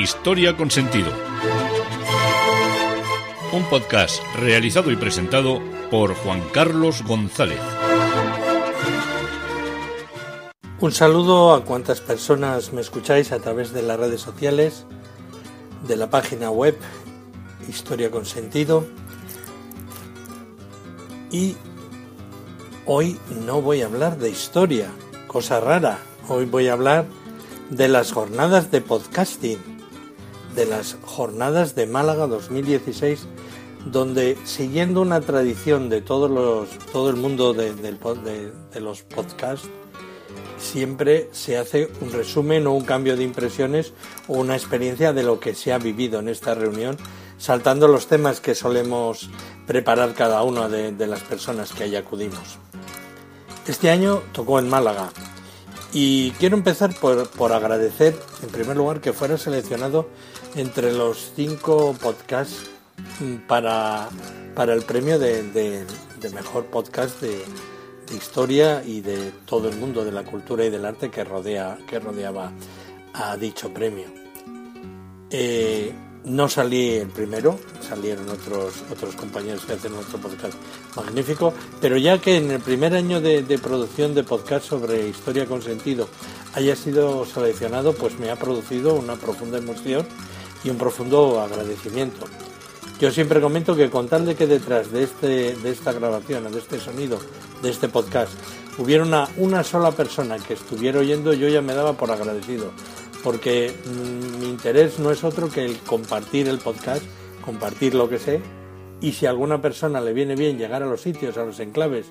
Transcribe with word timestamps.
Historia 0.00 0.56
con 0.56 0.70
Sentido. 0.70 1.12
Un 3.52 3.64
podcast 3.64 4.22
realizado 4.34 4.90
y 4.90 4.96
presentado 4.96 5.60
por 5.90 6.14
Juan 6.14 6.42
Carlos 6.54 7.04
González. 7.04 7.60
Un 10.80 10.92
saludo 10.92 11.52
a 11.52 11.66
cuantas 11.66 12.00
personas 12.00 12.72
me 12.72 12.80
escucháis 12.80 13.30
a 13.32 13.40
través 13.40 13.74
de 13.74 13.82
las 13.82 14.00
redes 14.00 14.22
sociales, 14.22 14.86
de 15.86 15.96
la 15.96 16.08
página 16.08 16.50
web 16.50 16.78
Historia 17.68 18.10
con 18.10 18.24
Sentido. 18.24 18.86
Y 21.30 21.56
hoy 22.86 23.18
no 23.44 23.60
voy 23.60 23.82
a 23.82 23.86
hablar 23.86 24.16
de 24.16 24.30
historia, 24.30 24.88
cosa 25.26 25.60
rara. 25.60 25.98
Hoy 26.26 26.46
voy 26.46 26.68
a 26.68 26.72
hablar 26.72 27.04
de 27.68 27.88
las 27.88 28.12
jornadas 28.12 28.70
de 28.70 28.80
podcasting, 28.80 29.69
de 30.54 30.66
las 30.66 30.96
jornadas 31.02 31.74
de 31.74 31.86
Málaga 31.86 32.26
2016, 32.26 33.26
donde 33.86 34.36
siguiendo 34.44 35.00
una 35.00 35.20
tradición 35.20 35.88
de 35.88 36.02
todos 36.02 36.30
los, 36.30 36.68
todo 36.92 37.10
el 37.10 37.16
mundo 37.16 37.54
de, 37.54 38.80
los 38.80 39.02
podcasts, 39.02 39.68
siempre 40.58 41.28
se 41.32 41.56
hace 41.56 41.90
un 42.00 42.12
resumen 42.12 42.66
o 42.66 42.72
un 42.72 42.84
cambio 42.84 43.16
de 43.16 43.24
impresiones 43.24 43.92
o 44.28 44.34
una 44.34 44.56
experiencia 44.56 45.12
de 45.12 45.22
lo 45.22 45.40
que 45.40 45.54
se 45.54 45.72
ha 45.72 45.78
vivido 45.78 46.20
en 46.20 46.28
esta 46.28 46.54
reunión, 46.54 46.96
saltando 47.38 47.88
los 47.88 48.06
temas 48.06 48.40
que 48.40 48.54
solemos 48.54 49.30
preparar 49.66 50.14
cada 50.14 50.42
una 50.42 50.68
de, 50.68 51.06
las 51.06 51.20
personas 51.20 51.72
que 51.72 51.84
ahí 51.84 51.96
acudimos. 51.96 52.58
Este 53.66 53.90
año 53.90 54.22
tocó 54.32 54.58
en 54.58 54.68
Málaga, 54.68 55.10
y 55.92 56.30
quiero 56.32 56.56
empezar 56.56 56.94
por, 56.94 57.52
agradecer, 57.52 58.16
en 58.42 58.48
primer 58.50 58.76
lugar, 58.76 59.00
que 59.00 59.12
fuera 59.12 59.36
seleccionado 59.38 60.08
entre 60.54 60.92
los 60.92 61.32
cinco 61.34 61.94
podcasts 62.00 62.70
para, 63.46 64.08
para 64.54 64.74
el 64.74 64.82
premio 64.82 65.18
de, 65.18 65.84
mejor 66.32 66.66
podcast 66.66 67.20
de, 67.20 67.44
historia 68.14 68.82
y 68.84 69.02
de 69.02 69.30
todo 69.46 69.68
el 69.68 69.76
mundo 69.76 70.04
de 70.04 70.10
la 70.10 70.24
cultura 70.24 70.64
y 70.64 70.70
del 70.70 70.84
arte 70.84 71.10
que, 71.10 71.22
rodea, 71.22 71.78
que 71.86 72.00
rodeaba 72.00 72.50
a 73.12 73.36
dicho 73.36 73.72
premio. 73.72 74.06
Eh, 75.30 75.94
no 76.24 76.48
salí 76.48 76.90
el 76.90 77.08
primero, 77.08 77.58
salieron 77.80 78.28
otros, 78.28 78.84
otros 78.90 79.16
compañeros 79.16 79.64
que 79.64 79.72
hacen 79.72 79.94
otro 79.94 80.18
podcast 80.18 80.54
magnífico, 80.94 81.54
pero 81.80 81.96
ya 81.96 82.18
que 82.18 82.36
en 82.36 82.50
el 82.50 82.60
primer 82.60 82.94
año 82.94 83.20
de, 83.20 83.42
producción 83.62 84.14
de 84.14 84.22
podcast 84.22 84.66
sobre 84.66 85.08
historia 85.08 85.46
con 85.46 85.62
sentido 85.62 86.08
haya 86.54 86.76
sido 86.76 87.24
seleccionado, 87.24 87.94
pues 87.94 88.18
me 88.18 88.30
ha 88.30 88.36
producido 88.36 88.94
una 88.94 89.16
profunda 89.16 89.58
emoción 89.58 90.06
y 90.64 90.70
un 90.70 90.76
profundo 90.76 91.40
agradecimiento. 91.40 92.26
Yo 93.00 93.10
siempre 93.10 93.40
comento 93.40 93.74
que 93.74 93.88
con 93.88 94.08
tal 94.08 94.26
de 94.26 94.34
que 94.34 94.46
detrás 94.46 94.92
de, 94.92 95.04
este, 95.04 95.56
de 95.56 95.70
esta 95.70 95.92
grabación, 95.92 96.50
de 96.52 96.58
este 96.58 96.78
sonido, 96.78 97.18
de 97.62 97.70
este 97.70 97.88
podcast, 97.88 98.32
hubiera 98.78 99.04
una, 99.04 99.28
una 99.38 99.64
sola 99.64 99.90
persona 99.90 100.38
que 100.38 100.54
estuviera 100.54 101.00
oyendo, 101.00 101.32
yo 101.32 101.48
ya 101.48 101.62
me 101.62 101.74
daba 101.74 101.94
por 101.94 102.10
agradecido 102.10 102.72
porque 103.22 103.72
mm, 103.84 104.40
mi 104.40 104.48
interés 104.48 104.98
no 104.98 105.10
es 105.10 105.24
otro 105.24 105.50
que 105.50 105.64
el 105.64 105.78
compartir 105.78 106.48
el 106.48 106.58
podcast, 106.58 107.02
compartir 107.44 107.94
lo 107.94 108.08
que 108.08 108.18
sé, 108.18 108.40
y 109.00 109.12
si 109.12 109.26
a 109.26 109.30
alguna 109.30 109.62
persona 109.62 110.00
le 110.00 110.12
viene 110.12 110.36
bien 110.36 110.58
llegar 110.58 110.82
a 110.82 110.86
los 110.86 111.00
sitios, 111.00 111.38
a 111.38 111.44
los 111.44 111.58
enclaves, 111.60 112.06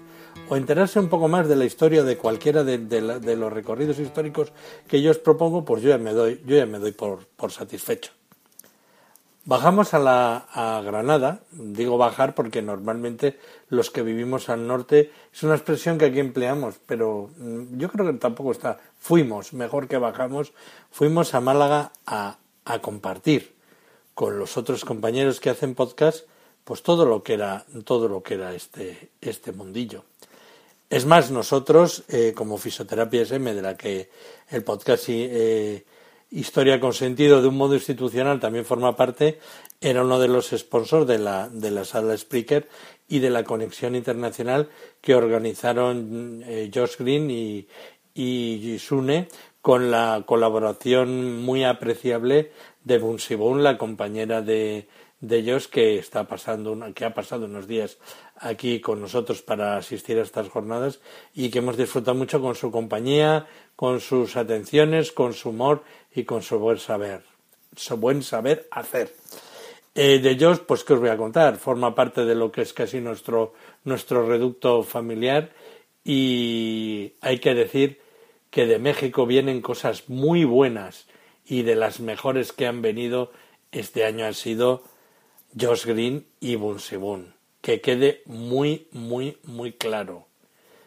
o 0.48 0.56
enterarse 0.56 1.00
un 1.00 1.10
poco 1.10 1.28
más 1.28 1.48
de 1.48 1.56
la 1.56 1.66
historia 1.66 2.04
de 2.04 2.18
cualquiera 2.18 2.64
de, 2.64 3.36
los 3.36 3.54
recorridos 3.54 4.00
históricos 4.00 4.52
que 4.88 5.02
yo 5.02 5.12
os 5.12 5.20
propongo, 5.20 5.64
pues 5.66 5.84
yo 5.84 5.90
ya 5.90 6.00
me 6.00 6.14
doy, 6.14 6.42
yo 6.46 6.58
ya 6.58 6.66
me 6.66 6.80
doy 6.80 6.92
por 6.92 7.52
satisfecho. 7.52 8.19
Bajamos 9.50 9.96
a, 9.96 10.00
la, 10.00 10.46
a 10.54 10.80
Granada, 10.82 11.40
digo 11.50 11.98
bajar 11.98 12.36
porque 12.36 12.62
normalmente 12.62 13.40
los 13.70 13.90
que 13.90 14.04
vivimos 14.04 14.48
al 14.48 14.68
norte 14.68 15.12
es 15.34 15.42
una 15.42 15.56
expresión 15.56 15.98
que 15.98 16.06
aquí 16.06 16.20
empleamos, 16.20 16.76
pero 16.86 17.32
mm, 17.36 17.80
yo 17.80 17.90
creo 17.90 18.06
que 18.06 18.20
tampoco 18.20 18.52
está. 18.52 18.78
Fuimos, 19.00 19.54
mejor 19.54 19.88
que 19.88 19.98
bajamos, 19.98 20.54
fuimos 20.92 21.34
a 21.34 21.42
Málaga 21.42 21.92
a, 22.06 22.38
a 22.64 22.80
compartir 22.80 23.56
con 24.14 24.38
los 24.38 24.56
otros 24.56 24.86
compañeros 24.86 25.40
que 25.40 25.50
hacen 25.50 25.74
podcast, 25.74 26.28
pues 26.64 26.84
todo 26.84 27.06
lo 27.06 27.24
que 27.24 27.34
era, 27.34 27.66
todo 27.86 28.08
lo 28.08 28.22
que 28.22 28.36
era 28.36 28.54
este, 28.54 29.10
este 29.20 29.52
mundillo. 29.52 30.04
Es 30.92 31.08
más, 31.08 31.32
nosotros, 31.32 32.04
eh, 32.10 32.34
como 32.36 32.60
Fisioterapia 32.60 33.24
SM, 33.24 33.56
de 33.56 33.62
la 33.64 33.76
que 33.76 34.12
el 34.52 34.64
podcast 34.64 35.06
eh, 35.08 35.86
Historia 36.32 36.80
con 36.80 36.94
sentido 36.94 37.42
de 37.42 37.48
un 37.48 37.58
modo 37.58 37.74
institucional 37.74 38.40
también 38.40 38.64
forma 38.64 38.96
parte, 38.96 39.40
era 39.82 40.04
uno 40.04 40.20
de 40.20 40.28
los 40.28 40.50
sponsors 40.50 41.08
de 41.08 41.18
la, 41.18 41.50
de 41.50 41.72
la 41.72 41.86
sala 41.86 42.16
Spreaker 42.16 42.68
y 43.08 43.18
de 43.18 43.32
la 43.32 43.44
conexión 43.44 43.96
internacional 43.96 44.70
que 45.02 45.16
organizaron 45.16 46.44
eh, 46.46 46.70
Josh 46.72 46.98
Green 47.00 47.32
y, 47.32 47.68
y 48.14 48.78
con 49.62 49.90
la 49.90 50.24
colaboración 50.26 51.42
muy 51.42 51.64
apreciable 51.64 52.52
de 52.84 53.00
Bunsibun, 53.00 53.64
la 53.64 53.78
compañera 53.78 54.42
de, 54.42 54.88
de 55.22 55.38
ellos 55.38 55.68
que 55.68 56.00
está 56.00 56.28
pasando 56.28 56.78
que 56.94 57.06
ha 57.06 57.14
pasado 57.14 57.46
unos 57.46 57.68
días 57.68 57.98
aquí 58.38 58.80
con 58.80 59.02
nosotros 59.02 59.42
para 59.42 59.78
asistir 59.78 60.18
a 60.18 60.24
estas 60.24 60.50
jornadas 60.50 61.00
y 61.36 61.50
que 61.50 61.60
hemos 61.60 61.78
disfrutado 61.78 62.16
mucho 62.16 62.42
con 62.42 62.56
su 62.56 62.72
compañía, 62.72 63.48
con 63.76 64.00
sus 64.00 64.38
atenciones, 64.38 65.12
con 65.12 65.34
su 65.34 65.50
humor 65.50 65.84
y 66.14 66.24
con 66.24 66.42
su 66.42 66.58
buen 66.60 66.78
saber, 66.78 67.24
su 67.76 67.98
buen 67.98 68.24
saber 68.24 68.68
hacer. 68.72 69.14
Eh, 69.96 70.20
de 70.20 70.30
ellos, 70.30 70.60
pues 70.60 70.84
qué 70.84 70.94
os 70.94 71.00
voy 71.00 71.10
a 71.10 71.18
contar, 71.18 71.58
forma 71.58 71.96
parte 71.96 72.24
de 72.24 72.36
lo 72.36 72.52
que 72.52 72.62
es 72.62 72.74
casi 72.74 73.02
nuestro 73.02 73.54
nuestro 73.84 74.26
reducto 74.26 74.84
familiar 74.84 75.52
y 76.04 77.14
hay 77.22 77.40
que 77.40 77.54
decir 77.54 78.00
que 78.50 78.66
de 78.66 78.80
México 78.80 79.26
vienen 79.26 79.62
cosas 79.62 80.10
muy 80.10 80.44
buenas 80.44 81.08
y 81.46 81.64
de 81.64 81.76
las 81.76 82.00
mejores 82.00 82.54
que 82.54 82.68
han 82.68 82.82
venido 82.82 83.32
este 83.72 84.06
año 84.06 84.26
han 84.26 84.34
sido 84.34 84.84
Josh 85.58 85.86
Green 85.86 86.26
y 86.40 86.56
Bunsibun. 86.56 87.34
Que 87.62 87.82
quede 87.82 88.22
muy, 88.26 88.88
muy, 88.92 89.38
muy 89.44 89.74
claro. 89.74 90.26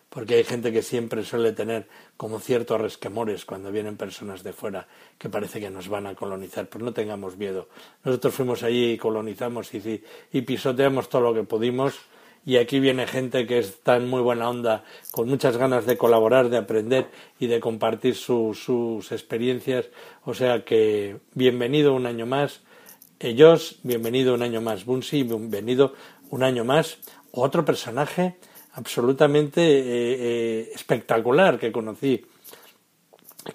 Porque 0.08 0.34
hay 0.34 0.44
gente 0.44 0.72
que 0.72 0.82
siempre 0.82 1.24
suele 1.24 1.52
tener 1.52 1.88
como 2.16 2.38
ciertos 2.38 2.80
resquemores 2.80 3.44
cuando 3.44 3.72
vienen 3.72 3.96
personas 3.96 4.42
de 4.42 4.52
fuera 4.52 4.86
que 5.18 5.30
parece 5.30 5.60
que 5.60 5.70
nos 5.70 5.88
van 5.88 6.06
a 6.06 6.14
colonizar. 6.14 6.68
Pues 6.68 6.84
no 6.84 6.92
tengamos 6.92 7.36
miedo. 7.36 7.68
Nosotros 8.04 8.34
fuimos 8.34 8.62
allí 8.62 8.92
y 8.92 8.98
colonizamos 8.98 9.72
y, 9.74 10.02
y 10.32 10.42
pisoteamos 10.42 11.08
todo 11.08 11.22
lo 11.22 11.34
que 11.34 11.44
pudimos 11.44 11.94
y 12.44 12.56
aquí 12.56 12.80
viene 12.80 13.06
gente 13.06 13.46
que 13.46 13.58
está 13.58 13.96
en 13.96 14.08
muy 14.08 14.20
buena 14.20 14.48
onda, 14.48 14.84
con 15.12 15.28
muchas 15.28 15.56
ganas 15.56 15.86
de 15.86 15.96
colaborar, 15.96 16.48
de 16.48 16.56
aprender 16.56 17.06
y 17.38 17.46
de 17.46 17.60
compartir 17.60 18.16
sus 18.16 19.12
experiencias. 19.12 19.90
O 20.24 20.34
sea 20.34 20.64
que 20.64 21.18
bienvenido 21.34 21.94
un 21.94 22.06
año 22.06 22.26
más 22.26 22.60
ellos, 23.24 23.78
bienvenido 23.82 24.34
un 24.34 24.42
año 24.42 24.60
más. 24.60 24.84
Bunsi, 24.84 25.22
bienvenido 25.22 25.94
un 26.30 26.42
año 26.42 26.64
más. 26.64 26.98
Otro 27.30 27.64
personaje 27.64 28.36
absolutamente 28.72 29.62
eh, 29.62 29.82
eh, 29.84 30.70
espectacular 30.74 31.58
que 31.58 31.70
conocí, 31.70 32.24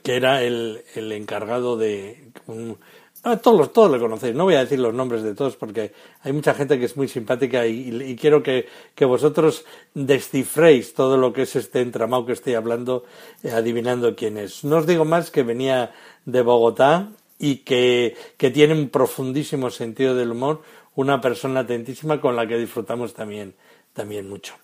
que 0.03 0.15
era 0.15 0.41
el, 0.43 0.83
el 0.95 1.11
encargado 1.11 1.75
de... 1.75 2.31
todos, 3.41 3.73
todos 3.73 3.91
lo 3.91 3.99
conocéis, 3.99 4.35
no 4.35 4.45
voy 4.45 4.55
a 4.55 4.59
decir 4.59 4.79
los 4.79 4.93
nombres 4.93 5.23
de 5.23 5.35
todos 5.35 5.57
porque 5.57 5.91
hay 6.21 6.31
mucha 6.31 6.53
gente 6.53 6.79
que 6.79 6.85
es 6.85 6.95
muy 6.95 7.07
simpática 7.07 7.65
y, 7.67 8.15
quiero 8.15 8.41
que, 8.41 8.67
que, 8.95 9.05
vosotros 9.05 9.65
descifréis 9.93 10.93
todo 10.93 11.17
lo 11.17 11.33
que 11.33 11.41
es 11.41 11.55
este 11.55 11.81
entramado 11.81 12.25
que 12.25 12.33
estoy 12.33 12.53
hablando, 12.53 13.03
eh, 13.43 13.51
adivinando 13.51 14.15
quién 14.15 14.37
es. 14.37 14.63
No 14.63 14.77
os 14.77 14.87
digo 14.87 15.03
más 15.03 15.29
que 15.29 15.43
venía 15.43 15.91
de 16.25 16.41
Bogotá, 16.41 17.09
y 17.39 17.57
que, 17.57 18.15
que 18.37 18.51
tiene 18.51 18.73
un 18.73 18.89
profundísimo 18.89 19.69
sentido 19.69 20.15
del 20.15 20.31
humor, 20.31 20.61
una 20.95 21.21
persona 21.21 21.61
atentísima 21.61 22.19
con 22.19 22.35
la 22.35 22.47
que 22.47 22.57
disfrutamos 22.57 23.13
también, 23.13 23.53
también 23.93 24.27
mucho. 24.27 24.55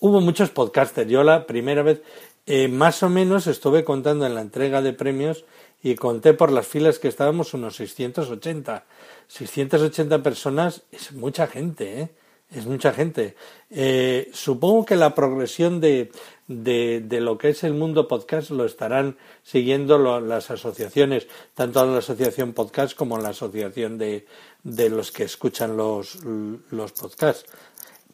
Hubo 0.00 0.20
muchos 0.20 0.50
podcasters. 0.50 1.10
Yo 1.10 1.22
la 1.22 1.46
primera 1.46 1.82
vez, 1.82 2.02
eh, 2.46 2.68
más 2.68 3.02
o 3.02 3.08
menos, 3.08 3.46
estuve 3.46 3.84
contando 3.84 4.26
en 4.26 4.34
la 4.34 4.40
entrega 4.40 4.82
de 4.82 4.92
premios 4.92 5.44
y 5.82 5.94
conté 5.94 6.34
por 6.34 6.52
las 6.52 6.66
filas 6.66 6.98
que 6.98 7.08
estábamos 7.08 7.54
unos 7.54 7.76
680. 7.76 8.84
680 9.28 10.22
personas 10.22 10.82
es 10.92 11.12
mucha 11.12 11.46
gente, 11.46 12.00
¿eh? 12.00 12.08
Es 12.50 12.64
mucha 12.64 12.92
gente. 12.92 13.34
Eh, 13.70 14.30
supongo 14.32 14.84
que 14.84 14.94
la 14.94 15.16
progresión 15.16 15.80
de, 15.80 16.12
de, 16.46 17.02
de, 17.04 17.20
lo 17.20 17.38
que 17.38 17.48
es 17.48 17.64
el 17.64 17.74
mundo 17.74 18.06
podcast 18.06 18.50
lo 18.50 18.64
estarán 18.64 19.16
siguiendo 19.42 19.98
las 20.20 20.50
asociaciones, 20.52 21.26
tanto 21.54 21.84
la 21.84 21.98
asociación 21.98 22.52
podcast 22.52 22.96
como 22.96 23.18
la 23.18 23.30
asociación 23.30 23.98
de, 23.98 24.26
de 24.62 24.90
los 24.90 25.10
que 25.10 25.24
escuchan 25.24 25.76
los, 25.76 26.20
los 26.24 26.92
podcasts. 26.92 27.46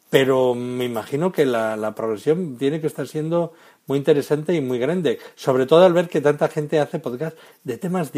Pero 0.09 0.55
me 0.55 0.85
imagino 0.85 1.31
que 1.31 1.45
la, 1.45 1.77
la, 1.77 1.93
progresión 1.93 2.57
tiene 2.57 2.81
que 2.81 2.87
estar 2.87 3.07
siendo 3.07 3.53
muy 3.85 3.99
interesante 3.99 4.55
y 4.55 4.61
muy 4.61 4.79
grande, 4.79 5.19
sobre 5.35 5.65
todo 5.67 5.85
al 5.85 5.93
ver 5.93 6.09
que 6.09 6.21
tanta 6.21 6.47
gente 6.47 6.79
hace 6.79 6.99
podcast 6.99 7.37
de 7.63 7.77
temas 7.77 8.11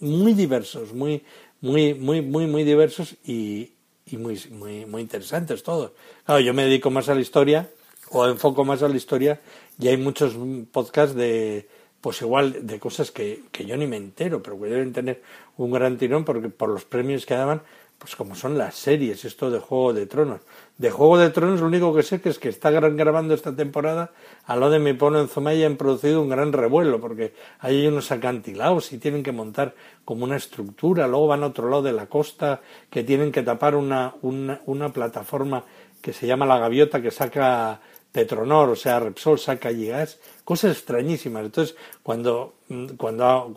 muy 0.00 0.34
diversos, 0.34 0.92
muy, 0.94 1.22
muy, 1.60 1.94
muy, 1.94 2.22
muy, 2.22 2.46
muy 2.46 2.64
diversos 2.64 3.16
y, 3.24 3.75
y 4.06 4.16
muy, 4.16 4.40
muy, 4.50 4.86
muy 4.86 5.02
interesantes 5.02 5.62
todos. 5.62 5.92
Claro, 6.24 6.40
yo 6.40 6.54
me 6.54 6.64
dedico 6.64 6.90
más 6.90 7.08
a 7.08 7.14
la 7.14 7.20
historia 7.20 7.68
o 8.10 8.26
enfoco 8.26 8.64
más 8.64 8.82
a 8.82 8.88
la 8.88 8.96
historia 8.96 9.40
y 9.78 9.88
hay 9.88 9.96
muchos 9.96 10.34
podcasts 10.70 11.14
de, 11.14 11.68
pues 12.00 12.22
igual, 12.22 12.66
de 12.66 12.78
cosas 12.78 13.10
que, 13.10 13.42
que 13.50 13.66
yo 13.66 13.76
ni 13.76 13.86
me 13.86 13.96
entero, 13.96 14.42
pero 14.42 14.60
que 14.60 14.66
deben 14.66 14.92
tener 14.92 15.22
un 15.56 15.72
gran 15.72 15.98
tirón 15.98 16.24
porque 16.24 16.48
por 16.48 16.68
los 16.68 16.84
premios 16.84 17.26
que 17.26 17.34
daban, 17.34 17.62
pues 17.98 18.14
como 18.14 18.34
son 18.34 18.58
las 18.58 18.74
series, 18.74 19.24
esto 19.24 19.50
de 19.50 19.58
Juego 19.58 19.92
de 19.92 20.06
Tronos. 20.06 20.42
De 20.76 20.90
Juego 20.90 21.16
de 21.18 21.30
Tronos 21.30 21.60
lo 21.60 21.66
único 21.66 21.94
que 21.94 22.02
sé 22.02 22.20
que 22.20 22.28
es 22.28 22.38
que 22.38 22.48
está 22.48 22.70
grabando 22.70 23.34
esta 23.34 23.56
temporada, 23.56 24.12
a 24.44 24.56
lo 24.56 24.68
de 24.68 24.78
mi 24.78 24.92
pueblo 24.92 25.20
en 25.20 25.28
Zumaya 25.28 25.66
han 25.66 25.76
producido 25.76 26.20
un 26.20 26.28
gran 26.28 26.52
revuelo, 26.52 27.00
porque 27.00 27.34
hay 27.58 27.86
unos 27.86 28.12
acantilados 28.12 28.92
y 28.92 28.98
tienen 28.98 29.22
que 29.22 29.32
montar 29.32 29.74
como 30.04 30.24
una 30.24 30.36
estructura, 30.36 31.06
luego 31.06 31.28
van 31.28 31.42
a 31.42 31.46
otro 31.46 31.70
lado 31.70 31.82
de 31.82 31.92
la 31.92 32.06
costa, 32.06 32.60
que 32.90 33.02
tienen 33.02 33.32
que 33.32 33.42
tapar 33.42 33.74
una, 33.74 34.14
una, 34.22 34.60
una 34.66 34.90
plataforma 34.90 35.64
que 36.02 36.12
se 36.12 36.26
llama 36.26 36.46
La 36.46 36.58
Gaviota, 36.58 37.00
que 37.00 37.10
saca 37.10 37.80
Petronor, 38.16 38.70
o 38.70 38.76
sea, 38.76 38.98
Repsol 38.98 39.38
saca 39.38 39.68
allí 39.68 39.88
gas, 39.88 40.18
cosas 40.42 40.72
extrañísimas. 40.72 41.44
Entonces, 41.44 41.76
cuando, 42.02 42.54
cuando, 42.96 43.52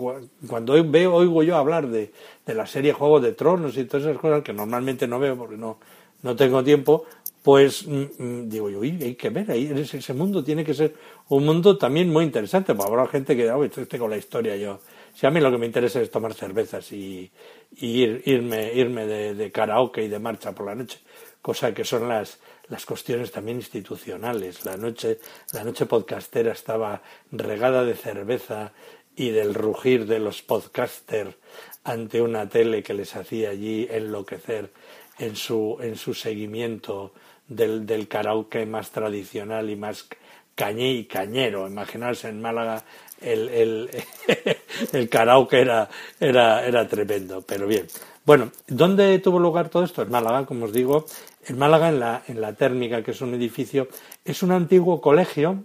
cuando 0.45 0.83
veo, 0.83 1.15
oigo 1.15 1.43
yo 1.43 1.55
hablar 1.55 1.87
de, 1.87 2.11
de 2.45 2.53
la 2.53 2.67
serie 2.67 2.91
Juego 2.91 3.21
de 3.21 3.31
Tronos 3.31 3.77
y 3.77 3.85
todas 3.85 4.05
esas 4.05 4.19
cosas 4.19 4.43
que 4.43 4.51
normalmente 4.51 5.07
no 5.07 5.17
veo 5.17 5.37
porque 5.37 5.55
no, 5.55 5.79
no 6.23 6.35
tengo 6.35 6.61
tiempo, 6.61 7.05
pues 7.41 7.87
mm, 7.87 8.03
mm, 8.17 8.49
digo 8.49 8.69
yo, 8.69 8.81
hay 8.81 9.15
que 9.15 9.29
ver, 9.29 9.49
ahí 9.49 9.71
ese 9.73 10.13
mundo 10.13 10.43
tiene 10.43 10.65
que 10.65 10.73
ser 10.73 10.93
un 11.29 11.45
mundo 11.45 11.77
también 11.77 12.09
muy 12.09 12.25
interesante, 12.25 12.75
porque 12.75 12.91
habrá 12.91 13.07
gente 13.07 13.37
que, 13.37 13.49
oh, 13.49 13.63
estoy 13.63 13.85
con 13.97 14.09
la 14.09 14.17
historia 14.17 14.57
yo. 14.57 14.81
Si 15.15 15.25
a 15.25 15.31
mí 15.31 15.39
lo 15.39 15.49
que 15.49 15.57
me 15.57 15.67
interesa 15.67 16.01
es 16.01 16.11
tomar 16.11 16.33
cervezas 16.33 16.91
y, 16.91 17.31
ir, 17.77 18.23
irme, 18.25 18.73
irme 18.73 19.05
de, 19.05 19.35
de, 19.35 19.51
karaoke 19.53 20.03
y 20.03 20.09
de 20.09 20.19
marcha 20.19 20.51
por 20.51 20.65
la 20.65 20.75
noche, 20.75 20.99
cosa 21.41 21.73
que 21.73 21.85
son 21.85 22.09
las, 22.09 22.39
las 22.69 22.85
cuestiones 22.85 23.31
también 23.31 23.57
institucionales. 23.57 24.65
La 24.65 24.77
noche, 24.77 25.19
la 25.53 25.63
noche 25.63 25.85
podcastera 25.85 26.53
estaba 26.53 27.01
regada 27.31 27.83
de 27.83 27.95
cerveza 27.95 28.71
y 29.15 29.31
del 29.31 29.53
rugir 29.53 30.05
de 30.05 30.19
los 30.19 30.41
podcasters 30.41 31.35
ante 31.83 32.21
una 32.21 32.47
tele 32.47 32.83
que 32.83 32.93
les 32.93 33.15
hacía 33.15 33.49
allí 33.49 33.87
enloquecer 33.89 34.71
en 35.17 35.35
su, 35.35 35.77
en 35.81 35.95
su 35.97 36.13
seguimiento 36.13 37.13
del, 37.47 37.85
del 37.85 38.07
karaoke 38.07 38.65
más 38.65 38.91
tradicional 38.91 39.69
y 39.69 39.75
más 39.75 40.07
cañé 40.55 40.91
y 40.91 41.05
cañero. 41.05 41.67
Imaginarse 41.67 42.29
en 42.29 42.41
Málaga 42.41 42.83
el, 43.21 43.89
el, 44.93 45.09
karaoke 45.09 45.61
era, 45.61 45.89
era, 46.19 46.65
era 46.65 46.87
tremendo, 46.87 47.41
pero 47.41 47.67
bien. 47.67 47.87
Bueno, 48.29 48.51
¿dónde 48.67 49.17
tuvo 49.17 49.39
lugar 49.39 49.69
todo 49.69 49.83
esto? 49.83 50.03
En 50.03 50.11
Málaga, 50.11 50.45
como 50.45 50.65
os 50.65 50.71
digo, 50.71 51.05
en 51.47 51.57
Málaga, 51.57 51.89
en 51.89 51.99
la, 51.99 52.21
en 52.27 52.41
la 52.41 52.53
térmica, 52.53 53.01
que 53.01 53.09
es 53.09 53.21
un 53.21 53.33
edificio, 53.33 53.87
es 54.23 54.43
un 54.43 54.51
antiguo 54.51 55.01
colegio 55.01 55.63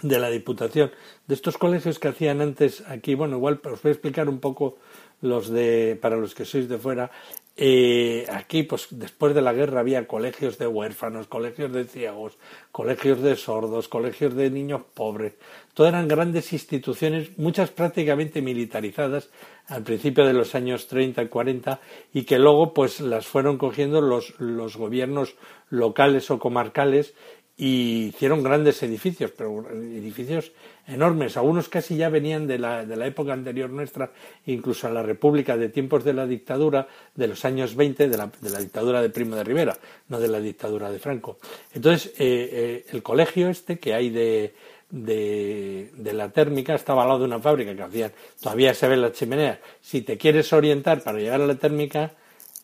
de 0.00 0.20
la 0.20 0.30
Diputación, 0.30 0.92
de 1.26 1.34
estos 1.34 1.58
colegios 1.58 1.98
que 1.98 2.06
hacían 2.06 2.42
antes 2.42 2.84
aquí, 2.86 3.16
bueno, 3.16 3.38
igual 3.38 3.60
os 3.64 3.82
voy 3.82 3.90
a 3.90 3.92
explicar 3.92 4.28
un 4.28 4.38
poco 4.38 4.76
los 5.20 5.48
de, 5.50 5.98
para 6.00 6.14
los 6.16 6.32
que 6.32 6.44
sois 6.44 6.68
de 6.68 6.78
fuera, 6.78 7.10
eh, 7.56 8.26
aquí, 8.32 8.62
pues 8.62 8.86
después 8.90 9.34
de 9.34 9.42
la 9.42 9.52
guerra 9.52 9.80
había 9.80 10.06
colegios 10.06 10.56
de 10.56 10.66
huérfanos, 10.66 11.26
colegios 11.26 11.72
de 11.72 11.84
ciegos, 11.84 12.38
colegios 12.72 13.20
de 13.20 13.36
sordos, 13.36 13.88
colegios 13.88 14.34
de 14.34 14.50
niños 14.50 14.82
pobres. 14.94 15.34
Todas 15.74 15.92
eran 15.92 16.08
grandes 16.08 16.52
instituciones, 16.52 17.38
muchas 17.38 17.70
prácticamente 17.70 18.40
militarizadas 18.40 19.30
al 19.68 19.82
principio 19.82 20.24
de 20.24 20.32
los 20.32 20.54
años 20.54 20.88
30 20.88 21.22
y 21.22 21.28
40 21.28 21.80
y 22.12 22.24
que 22.24 22.38
luego 22.38 22.72
pues 22.72 23.00
las 23.00 23.26
fueron 23.26 23.58
cogiendo 23.58 24.00
los, 24.00 24.34
los 24.40 24.76
gobiernos 24.76 25.36
locales 25.68 26.30
o 26.30 26.38
comarcales 26.38 27.14
y 27.60 28.06
hicieron 28.06 28.42
grandes 28.42 28.82
edificios, 28.82 29.32
pero 29.36 29.68
edificios 29.70 30.50
enormes. 30.86 31.36
Algunos 31.36 31.68
casi 31.68 31.94
ya 31.94 32.08
venían 32.08 32.46
de 32.46 32.58
la, 32.58 32.86
de 32.86 32.96
la 32.96 33.06
época 33.06 33.34
anterior 33.34 33.68
nuestra, 33.68 34.10
incluso 34.46 34.86
a 34.86 34.90
la 34.90 35.02
República 35.02 35.58
de 35.58 35.68
tiempos 35.68 36.02
de 36.02 36.14
la 36.14 36.26
dictadura, 36.26 36.88
de 37.14 37.28
los 37.28 37.44
años 37.44 37.76
20, 37.76 38.08
de 38.08 38.16
la, 38.16 38.32
de 38.40 38.48
la 38.48 38.60
dictadura 38.60 39.02
de 39.02 39.10
Primo 39.10 39.36
de 39.36 39.44
Rivera, 39.44 39.76
no 40.08 40.18
de 40.18 40.28
la 40.28 40.40
dictadura 40.40 40.90
de 40.90 40.98
Franco. 40.98 41.36
Entonces, 41.74 42.14
eh, 42.18 42.48
eh, 42.50 42.86
el 42.92 43.02
colegio 43.02 43.50
este 43.50 43.78
que 43.78 43.92
hay 43.92 44.08
de, 44.08 44.54
de, 44.88 45.90
de, 45.94 46.12
la 46.14 46.30
térmica 46.30 46.74
estaba 46.74 47.02
al 47.02 47.08
lado 47.08 47.20
de 47.20 47.26
una 47.26 47.40
fábrica 47.40 47.76
que 47.76 47.82
hacían, 47.82 48.12
todavía 48.40 48.72
se 48.72 48.88
ven 48.88 49.02
las 49.02 49.12
chimeneas. 49.12 49.58
Si 49.82 50.00
te 50.00 50.16
quieres 50.16 50.50
orientar 50.54 51.02
para 51.02 51.18
llegar 51.18 51.42
a 51.42 51.46
la 51.46 51.56
térmica, 51.56 52.12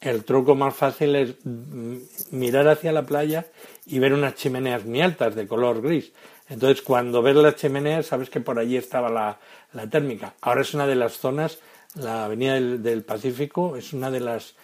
el 0.00 0.24
truco 0.24 0.54
más 0.54 0.74
fácil 0.74 1.16
es 1.16 1.34
mm, 1.44 1.96
mirar 2.30 2.68
hacia 2.68 2.92
la 2.92 3.04
playa 3.04 3.46
y 3.86 3.98
ver 3.98 4.12
unas 4.12 4.34
chimeneas 4.34 4.84
muy 4.84 5.00
altas 5.00 5.34
de 5.34 5.46
color 5.46 5.80
gris. 5.80 6.12
Entonces, 6.48 6.82
cuando 6.82 7.22
ves 7.22 7.36
las 7.36 7.56
chimeneas, 7.56 8.06
sabes 8.06 8.30
que 8.30 8.40
por 8.40 8.58
allí 8.58 8.76
estaba 8.76 9.08
la, 9.08 9.38
la 9.72 9.88
térmica. 9.88 10.34
Ahora 10.40 10.62
es 10.62 10.74
una 10.74 10.86
de 10.86 10.96
las 10.96 11.14
zonas, 11.14 11.58
la 11.94 12.24
avenida 12.24 12.54
del, 12.54 12.82
del, 12.82 13.02
Pacífico 13.04 13.76
es 13.76 13.92
una 13.92 14.10
de 14.10 14.20
las, 14.20 14.54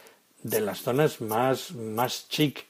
de 0.43 0.61
las 0.61 0.81
zonas 0.81 1.21
más, 1.21 1.73
más 1.73 2.29
chic 2.29 2.67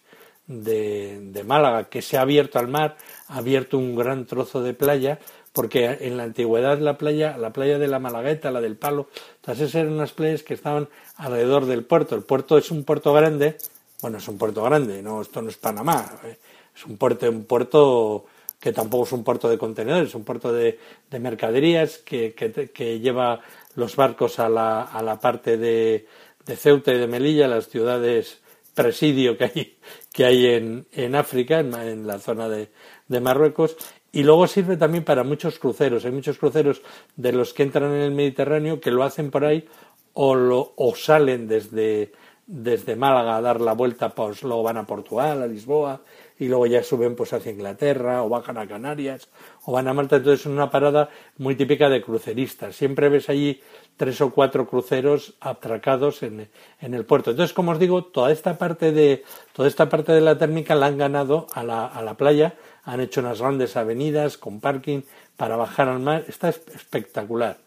de, 0.47 1.19
de 1.21 1.45
Málaga, 1.45 1.89
que 1.89 2.03
se 2.03 2.17
ha 2.17 2.23
abierto 2.23 2.59
al 2.59 2.69
mar, 2.69 2.97
ha 3.29 3.39
abierto 3.39 3.79
un 3.79 3.97
gran 3.97 4.27
trozo 4.27 4.63
de 4.63 4.75
playa 4.75 5.19
porque 5.53 5.99
en 6.01 6.17
la 6.17 6.25
antigüedad 6.25 6.79
la 6.79 6.97
playa, 6.97 7.37
la 7.37 7.53
playa 7.53 7.79
de 7.79 7.89
la 7.89 7.99
Malagueta, 7.99 8.51
la 8.51 8.61
del 8.61 8.77
Palo, 8.77 9.09
todas 9.41 9.61
esas 9.61 9.75
eran 9.77 9.93
unas 9.93 10.13
playas 10.13 10.43
que 10.43 10.55
estaban 10.55 10.89
alrededor 11.17 11.67
del 11.67 11.85
puerto. 11.85 12.15
El 12.15 12.23
puerto 12.23 12.57
es 12.57 12.71
un 12.71 12.85
puerto 12.85 13.13
grande, 13.13 13.59
bueno, 14.03 14.19
es 14.19 14.29
un 14.29 14.37
puerto 14.37 14.63
grande, 14.65 15.01
no, 15.01 15.23
esto 15.23 15.41
no 15.41 15.49
es 15.49 15.57
Panamá, 15.57 16.19
eh, 16.25 16.37
es 16.75 16.85
un 16.85 16.97
puerto, 16.97 17.31
un 17.31 17.45
puerto 17.45 18.27
que 18.59 18.73
tampoco 18.73 19.05
es 19.05 19.13
un 19.13 19.25
puerto 19.25 19.49
de 19.49 19.57
contenedores, 19.57 20.09
es 20.09 20.15
un 20.15 20.25
puerto 20.25 20.53
de, 20.53 20.79
de 21.09 21.19
mercaderías 21.21 21.99
que, 21.99 22.35
que, 22.35 22.71
que, 22.71 22.99
lleva 23.01 23.41
los 23.77 23.97
barcos 23.97 24.39
a 24.41 24.49
la, 24.49 24.83
a 24.83 25.03
la 25.03 25.21
parte 25.21 25.57
de, 25.57 26.07
de 26.45 26.57
Ceuta 26.57 26.93
y 26.93 26.99
de 26.99 27.07
Melilla, 27.07 27.47
las 27.49 27.69
ciudades 27.69 28.41
presidio 28.75 29.37
que 29.39 29.45
hay, 29.45 29.79
que 30.13 30.25
hay 30.25 30.47
en, 30.47 30.87
en 30.93 31.15
África, 31.15 31.61
en, 31.61 31.73
en 31.75 32.07
la 32.07 32.19
zona 32.19 32.49
de, 32.49 32.71
de 33.07 33.21
Marruecos, 33.21 33.77
y 34.11 34.25
luego 34.25 34.47
sirve 34.47 34.77
también 34.77 35.05
para 35.05 35.25
muchos 35.25 35.59
cruceros. 35.59 36.05
Hay 36.05 36.13
muchos 36.13 36.39
cruceros 36.39 36.83
de 37.17 37.33
los 37.33 37.55
que 37.55 37.63
entran 37.63 37.93
en 37.93 38.01
el 38.01 38.13
Mediterráneo 38.13 38.81
que 38.81 38.91
lo 38.91 39.05
hacen 39.05 39.31
por 39.31 39.45
ahí 39.45 39.67
o, 40.15 40.35
lo, 40.35 40.73
o 40.77 40.95
salen 40.95 41.49
desde, 41.49 42.13
desde 42.47 42.97
Málaga 42.97 43.37
a 43.37 43.41
dar 43.41 43.61
la 43.61 43.73
vuelta, 43.73 44.11
pues 44.11 44.43
luego 44.43 44.63
van 44.63 44.77
a 44.77 44.87
Portugal, 44.87 45.43
a 45.43 45.47
Lisboa, 45.47 46.01
y 46.39 46.49
luego 46.49 46.67
ya 46.67 46.83
suben 46.83 47.15
pues 47.15 47.33
hacia 47.33 47.53
Inglaterra, 47.53 48.23
o 48.23 48.29
bajan 48.29 48.59
a 48.59 48.67
Canarias, 48.67 49.29
o 49.65 49.73
van 49.73 49.89
a 49.89 49.95
Malta. 49.95 50.17
Entonces 50.17 50.41
es 50.41 50.47
una 50.47 50.71
parada 50.71 51.09
muy 51.39 51.55
típica 51.55 51.89
de 51.89 52.03
cruceristas. 52.03 52.75
Siempre 52.75 53.09
ves 53.09 53.29
allí 53.29 53.61
tres 53.97 54.21
o 54.21 54.31
cuatro 54.31 54.67
cruceros 54.67 55.35
atracados 55.41 56.23
en, 56.23 56.49
en 56.81 56.95
el 56.95 57.05
puerto. 57.05 57.31
Entonces, 57.31 57.55
como 57.55 57.73
os 57.73 57.79
digo, 57.79 58.05
toda 58.05 58.33
esta 58.33 58.59
parte 58.59 58.93
de, 58.93 59.25
toda 59.53 59.69
esta 59.69 59.89
parte 59.89 60.13
de 60.13 60.21
la 60.21 60.37
térmica 60.37 60.75
la 60.75 60.87
han 60.87 60.99
ganado 60.99 61.47
a 61.55 61.63
la, 61.63 61.87
a 61.87 62.03
la 62.03 62.15
playa 62.15 62.55
han 62.85 63.01
hecho 63.01 63.21
unas 63.21 63.41
grandes 63.41 63.77
avenidas 63.77 64.39
con 64.39 64.61
parking 64.61 65.03
para 65.37 65.57
bajar 65.57 65.89
al 65.89 66.01
mar, 66.01 66.25
está 66.29 66.49
espectacular. 66.49 67.59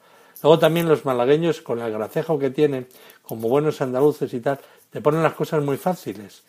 Luego 0.44 0.60
también 0.60 0.88
los 0.88 1.06
malagueños, 1.06 1.62
con 1.62 1.80
el 1.80 1.92
gracejo 1.92 2.38
que 2.38 2.50
tienen, 2.50 2.88
como 3.28 3.50
buenos 3.50 3.82
andaluces 3.82 4.34
y 4.34 4.40
tal, 4.40 4.60
te 4.90 5.02
ponen 5.02 5.24
las 5.24 5.34
cosas 5.34 5.64
muy 5.64 5.78
fáciles. 5.78 6.44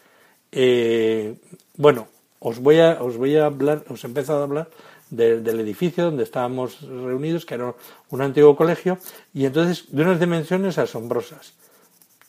Eh, 0.53 1.35
bueno, 1.77 2.09
os 2.39 2.59
voy 2.59 2.81
a, 2.81 3.03
os 3.03 3.17
voy 3.17 3.37
a 3.37 3.47
hablar, 3.47 3.85
os 3.89 4.05
he 4.05 4.07
empezado 4.07 4.41
a 4.41 4.45
hablar 4.45 4.69
de, 5.11 5.41
del 5.41 5.61
edificio 5.61 6.05
donde 6.05 6.25
estábamos 6.25 6.83
reunidos, 6.83 7.45
que 7.45 7.55
era 7.55 7.75
un 8.11 8.23
antiguo 8.23 8.57
colegio, 8.57 8.99
y 9.35 9.47
entonces 9.47 9.87
de 9.89 10.03
unas 10.03 10.21
dimensiones 10.21 10.79
asombrosas 10.79 11.55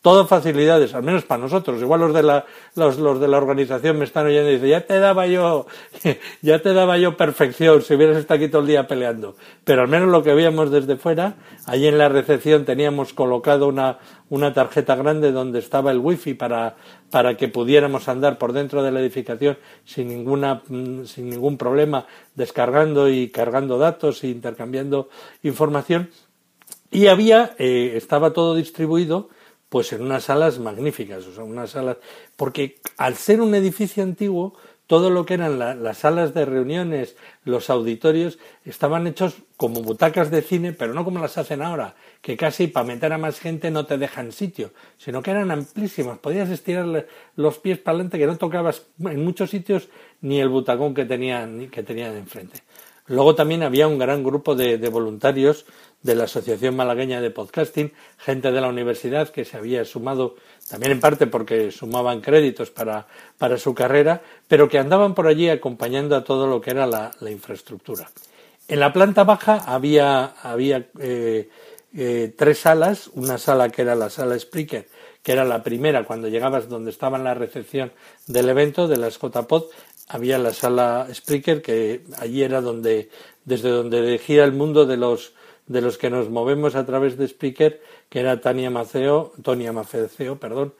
todo 0.07 0.25
facilidades, 0.25 0.93
al 0.93 1.03
menos 1.03 1.25
para 1.25 1.41
nosotros. 1.41 1.81
Igual 1.81 1.99
los 1.99 2.13
de 2.13 2.23
la, 2.23 2.45
los, 2.75 2.97
los 2.97 3.19
de 3.19 3.27
la 3.27 3.35
organización 3.35 3.99
me 3.99 4.05
están 4.05 4.25
oyendo 4.25 4.49
y 4.49 4.53
dicen, 4.53 4.69
ya 4.69 4.87
te 4.87 4.99
daba 4.99 5.27
yo, 5.27 5.67
ya 6.41 6.61
te 6.61 6.71
daba 6.71 6.97
yo 6.97 7.17
perfección 7.17 7.81
si 7.81 7.93
hubieras 7.93 8.15
estado 8.15 8.37
aquí 8.37 8.47
todo 8.47 8.61
el 8.61 8.69
día 8.69 8.87
peleando. 8.87 9.35
Pero 9.65 9.81
al 9.81 9.89
menos 9.89 10.07
lo 10.07 10.23
que 10.23 10.33
veíamos 10.33 10.71
desde 10.71 10.95
fuera, 10.95 11.35
allí 11.65 11.87
en 11.87 11.97
la 11.97 12.07
recepción 12.07 12.63
teníamos 12.63 13.11
colocado 13.11 13.67
una, 13.67 13.99
una 14.29 14.53
tarjeta 14.53 14.95
grande 14.95 15.33
donde 15.33 15.59
estaba 15.59 15.91
el 15.91 15.97
wifi 15.97 16.35
para, 16.35 16.77
para 17.11 17.35
que 17.35 17.49
pudiéramos 17.49 18.07
andar 18.07 18.37
por 18.37 18.53
dentro 18.53 18.83
de 18.83 18.93
la 18.93 19.01
edificación 19.01 19.57
sin 19.83 20.07
ninguna, 20.07 20.61
sin 21.03 21.29
ningún 21.29 21.57
problema, 21.57 22.05
descargando 22.33 23.09
y 23.09 23.27
cargando 23.27 23.77
datos 23.77 24.23
e 24.23 24.29
intercambiando 24.29 25.09
información. 25.43 26.11
Y 26.91 27.07
había, 27.07 27.55
eh, 27.57 27.91
estaba 27.97 28.31
todo 28.31 28.55
distribuido 28.55 29.27
pues 29.69 29.91
en 29.93 30.01
unas 30.01 30.25
salas 30.25 30.59
magníficas, 30.59 31.25
o 31.25 31.33
sea, 31.33 31.43
unas 31.43 31.71
salas, 31.71 31.97
porque 32.35 32.79
al 32.97 33.15
ser 33.15 33.41
un 33.41 33.53
edificio 33.55 34.03
antiguo, 34.03 34.53
todo 34.87 35.09
lo 35.09 35.25
que 35.25 35.33
eran 35.33 35.59
las 35.59 35.97
salas 35.97 36.33
de 36.33 36.45
reuniones, 36.45 37.17
los 37.43 37.69
auditorios, 37.69 38.39
estaban 38.63 39.05
hechos 39.05 39.35
como 39.57 39.81
butacas 39.81 40.31
de 40.31 40.41
cine, 40.41 40.71
pero 40.71 40.93
no 40.93 41.03
como 41.03 41.19
las 41.19 41.37
hacen 41.37 41.61
ahora, 41.61 41.95
que 42.21 42.37
casi 42.37 42.67
para 42.67 42.85
meter 42.85 43.11
a 43.11 43.17
más 43.17 43.39
gente 43.39 43.69
no 43.69 43.85
te 43.85 43.97
dejan 43.97 44.31
sitio, 44.31 44.71
sino 44.97 45.21
que 45.21 45.31
eran 45.31 45.51
amplísimas, 45.51 46.19
podías 46.19 46.49
estirar 46.49 47.05
los 47.35 47.59
pies 47.59 47.79
para 47.79 47.95
adelante 47.95 48.17
que 48.17 48.27
no 48.27 48.37
tocabas 48.37 48.83
en 48.99 49.25
muchos 49.25 49.49
sitios 49.49 49.89
ni 50.21 50.39
el 50.39 50.47
butacón 50.47 50.93
que 50.93 51.03
tenían 51.03 51.69
que 51.69 51.83
tenía 51.83 52.09
de 52.09 52.19
enfrente. 52.19 52.61
Luego 53.07 53.35
también 53.35 53.63
había 53.63 53.87
un 53.87 53.97
gran 53.97 54.21
grupo 54.21 54.53
de, 54.55 54.77
voluntarios 54.89 55.65
de 56.03 56.15
la 56.15 56.25
Asociación 56.25 56.75
Malagueña 56.75 57.21
de 57.21 57.31
Podcasting, 57.31 57.91
gente 58.17 58.51
de 58.51 58.61
la 58.61 58.67
universidad 58.67 59.29
que 59.29 59.45
se 59.45 59.57
había 59.57 59.83
sumado, 59.85 60.35
también 60.69 60.93
en 60.93 60.99
parte 60.99 61.27
porque 61.27 61.71
sumaban 61.71 62.21
créditos 62.21 62.69
para, 62.69 63.07
para 63.37 63.57
su 63.57 63.73
carrera, 63.73 64.21
pero 64.47 64.69
que 64.69 64.79
andaban 64.79 65.15
por 65.15 65.27
allí 65.27 65.49
acompañando 65.49 66.15
a 66.15 66.23
todo 66.23 66.47
lo 66.47 66.61
que 66.61 66.71
era 66.71 66.85
la, 66.85 67.11
infraestructura. 67.29 68.09
En 68.67 68.79
la 68.79 68.93
planta 68.93 69.23
baja 69.23 69.63
había, 69.65 70.25
había 70.41 70.87
eh, 70.99 71.49
eh, 71.95 72.33
tres 72.37 72.59
salas, 72.59 73.09
una 73.13 73.37
sala 73.37 73.69
que 73.69 73.81
era 73.81 73.95
la 73.95 74.09
sala 74.09 74.37
Spreaker, 74.37 74.87
que 75.23 75.31
era 75.31 75.43
la 75.43 75.63
primera 75.63 76.05
cuando 76.05 76.27
llegabas 76.27 76.69
donde 76.69 76.91
estaba 76.91 77.17
la 77.17 77.33
recepción 77.33 77.91
del 78.27 78.49
evento 78.49 78.87
de 78.87 78.97
las 78.97 79.19
JPod, 79.19 79.65
había 80.07 80.37
la 80.37 80.53
sala 80.53 81.07
Spreaker, 81.13 81.61
que 81.61 82.03
allí 82.17 82.43
era 82.43 82.61
donde, 82.61 83.09
desde 83.43 83.69
donde 83.69 84.19
gira 84.19 84.45
el 84.45 84.53
mundo 84.53 84.85
de 84.85 84.95
los, 84.95 85.33
de 85.67 85.81
los 85.81 85.97
que 85.97 86.09
nos 86.09 86.29
movemos 86.29 86.75
a 86.75 86.85
través 86.85 87.17
de 87.17 87.27
Spreaker, 87.27 87.81
que 88.09 88.19
era 88.19 88.41
Tania 88.41 88.69
Maceo, 88.69 89.33
Tonia 89.43 89.73
Maceo, 89.73 90.37
perdón, 90.37 90.73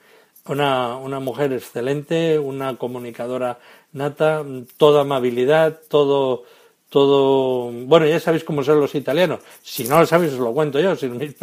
una, 0.48 0.96
una 0.98 1.20
mujer 1.20 1.52
excelente, 1.54 2.40
una 2.40 2.78
comunicadora 2.78 3.60
nata, 3.92 4.44
toda 4.78 5.02
amabilidad, 5.02 5.82
todo, 5.90 6.44
todo, 6.90 7.72
bueno, 7.72 8.06
ya 8.08 8.20
sabéis 8.20 8.46
cómo 8.46 8.64
son 8.64 8.80
los 8.80 8.96
italianos. 8.96 9.42
Si 9.62 9.84
no 9.84 10.00
lo 10.00 10.06
sabéis, 10.06 10.34
os 10.34 10.40
lo 10.40 10.54
cuento 10.54 10.80
yo. 10.80 10.96
Si 10.98 11.08
me, 11.10 11.34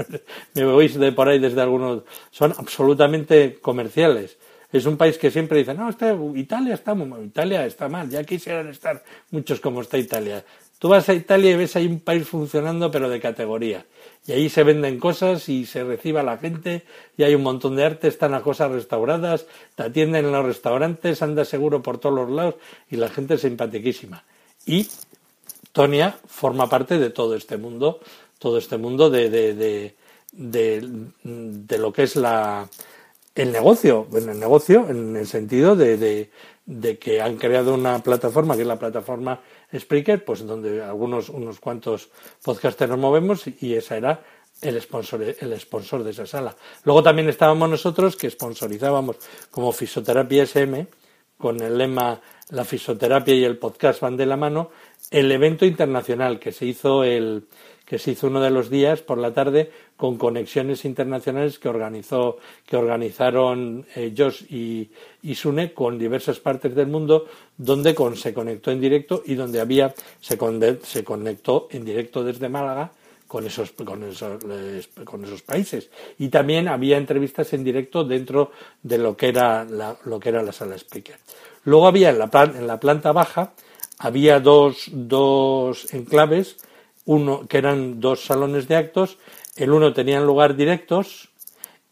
me 0.55 0.65
oís 0.65 0.99
de 0.99 1.13
por 1.13 1.29
ahí 1.29 1.39
desde 1.39 1.61
algunos, 1.61 2.03
son 2.31 2.55
absolutamente 2.57 3.59
comerciales 3.61 4.39
es 4.75 4.87
un 4.87 4.97
país 4.97 5.19
que 5.19 5.31
siempre 5.31 5.59
dice, 5.59 5.73
no, 5.73 5.89
Italia 6.35 6.75
está 6.75 6.95
muy 6.95 7.27
Italia 7.27 7.65
está 7.65 7.89
mal, 7.89 8.11
ya 8.11 8.25
quisieran 8.25 8.69
estar 8.69 9.05
muchos 9.31 9.61
como 9.61 9.81
está 9.83 9.97
Italia. 9.99 10.45
Tú 10.85 10.91
vas 10.91 11.09
a 11.09 11.15
Italia 11.15 11.53
y 11.53 11.57
ves 11.57 11.77
ahí 11.77 11.87
un 11.87 11.99
país 11.99 12.29
funcionando, 12.29 12.91
pero 12.91 13.09
de 13.09 13.19
categoría. 13.19 13.87
Y 14.27 14.33
ahí 14.33 14.51
se 14.51 14.65
venden 14.65 15.01
cosas 15.01 15.49
y 15.49 15.65
se 15.65 15.83
recibe 15.83 16.21
a 16.21 16.23
la 16.23 16.37
gente, 16.37 16.83
y 17.17 17.23
hay 17.23 17.35
un 17.35 17.43
montón 17.43 17.75
de 17.75 17.87
arte, 17.87 18.07
están 18.07 18.33
las 18.33 18.43
cosas 18.43 18.71
restauradas, 18.71 19.47
te 19.77 19.83
atienden 19.83 20.27
en 20.27 20.33
los 20.33 20.45
restaurantes, 20.45 21.23
andas 21.23 21.49
seguro 21.49 21.81
por 21.81 21.97
todos 21.97 22.15
los 22.15 22.29
lados, 22.29 22.57
y 22.91 22.97
la 22.97 23.09
gente 23.09 23.33
es 23.33 23.41
simpaticísima. 23.41 24.25
Y 24.67 24.87
Tonia 25.73 26.19
forma 26.27 26.69
parte 26.69 26.99
de 26.99 27.09
todo 27.09 27.35
este 27.35 27.57
mundo, 27.57 28.01
todo 28.39 28.59
este 28.59 28.77
mundo 28.77 29.09
de, 29.09 29.31
de, 29.31 29.95
de 30.35 31.79
lo 31.79 31.95
que 31.95 32.03
es 32.03 32.15
la, 32.17 32.69
el 33.35 33.51
negocio, 33.51 34.07
en 34.13 34.29
el 34.29 34.39
negocio, 34.39 34.89
en 34.89 35.17
el 35.17 35.27
sentido 35.27 35.75
de, 35.75 36.31
de, 36.67 36.99
que 36.99 37.21
han 37.21 37.37
creado 37.37 37.75
una 37.75 37.99
plataforma, 37.99 38.55
que 38.55 38.63
es 38.63 38.69
la 38.69 38.79
plataforma 38.79 39.41
Spreaker, 39.79 40.25
pues 40.25 40.47
donde 40.47 40.83
algunos, 40.83 41.29
unos 41.29 41.61
cuantos 41.61 42.11
podcasters 42.43 42.91
nos 42.91 42.99
movemos 42.99 43.45
y 43.47 43.75
esa 43.75 43.97
era 43.97 44.25
el 44.63 44.81
sponsor, 44.81 45.23
el 45.23 45.61
sponsor 45.61 46.05
de 46.05 46.11
esa 46.11 46.27
sala. 46.27 46.57
Luego 46.85 47.03
también 47.03 47.29
estábamos 47.29 47.69
nosotros 47.69 48.17
que 48.17 48.31
sponsorizábamos 48.31 49.17
como 49.51 49.73
Fisioterapia 49.73 50.45
SM, 50.45 50.87
con 51.37 51.61
el 51.61 51.77
lema 51.77 52.21
La 52.51 52.65
fisioterapia 52.65 53.35
y 53.35 53.45
el 53.45 53.59
podcast 53.59 54.01
van 54.01 54.17
de 54.17 54.27
la 54.27 54.37
mano, 54.37 54.71
el 55.11 55.31
evento 55.33 55.67
internacional 55.67 56.39
que 56.39 56.53
se 56.53 56.67
hizo 56.67 57.05
el, 57.05 57.47
que 57.85 57.99
se 57.99 58.13
hizo 58.13 58.29
uno 58.29 58.41
de 58.41 58.51
los 58.51 58.71
días 58.71 59.03
por 59.03 59.19
la 59.19 59.33
tarde 59.33 59.71
con 59.97 60.17
conexiones 60.17 60.85
internacionales 60.85 61.59
que 61.59 61.69
organizó 61.69 62.39
que 62.67 62.77
organizaron 62.77 63.87
eh, 63.95 64.15
Josh 64.17 64.45
y, 64.51 64.91
Sune 65.35 65.73
con 65.73 65.99
diversas 65.99 66.41
partes 66.41 66.75
del 66.75 66.87
mundo 66.87 67.27
donde 67.57 67.95
se 68.17 68.35
conectó 68.35 68.71
en 68.71 68.81
directo 68.81 69.23
y 69.27 69.35
donde 69.35 69.61
había 69.61 69.95
se, 70.21 70.39
se 70.83 71.05
conectó 71.05 71.69
en 71.71 71.85
directo 71.85 72.25
desde 72.25 72.49
Málaga 72.49 72.91
con 73.27 73.47
esos, 73.47 73.73
con 73.73 74.05
esos, 74.05 74.39
con 75.05 75.25
esos 75.25 75.43
países. 75.43 75.91
Y 76.19 76.29
también 76.29 76.69
había 76.69 76.99
entrevistas 76.99 77.53
en 77.53 77.65
directo 77.65 78.05
dentro 78.05 78.53
de 78.83 78.99
lo 78.99 79.17
que 79.17 79.29
era 79.29 79.65
la, 79.65 79.97
lo 80.05 80.21
que 80.21 80.29
era 80.29 80.43
la 80.43 80.53
sala 80.53 80.77
speaker. 80.77 81.17
Luego 81.65 81.89
había 81.89 82.11
en 82.11 82.19
la, 82.19 82.31
en 82.55 82.67
la 82.67 82.79
planta 82.79 83.13
baja, 83.13 83.55
había 83.99 84.39
dos, 84.39 84.89
dos 84.93 85.93
enclaves 85.93 86.59
uno 87.05 87.47
que 87.49 87.59
eran 87.59 88.01
dos 88.01 88.25
salones 88.25 88.69
de 88.69 88.77
actos, 88.77 89.19
el 89.57 89.73
uno 89.73 89.93
tenían 89.93 90.27
lugar 90.27 90.57
directos 90.57 91.29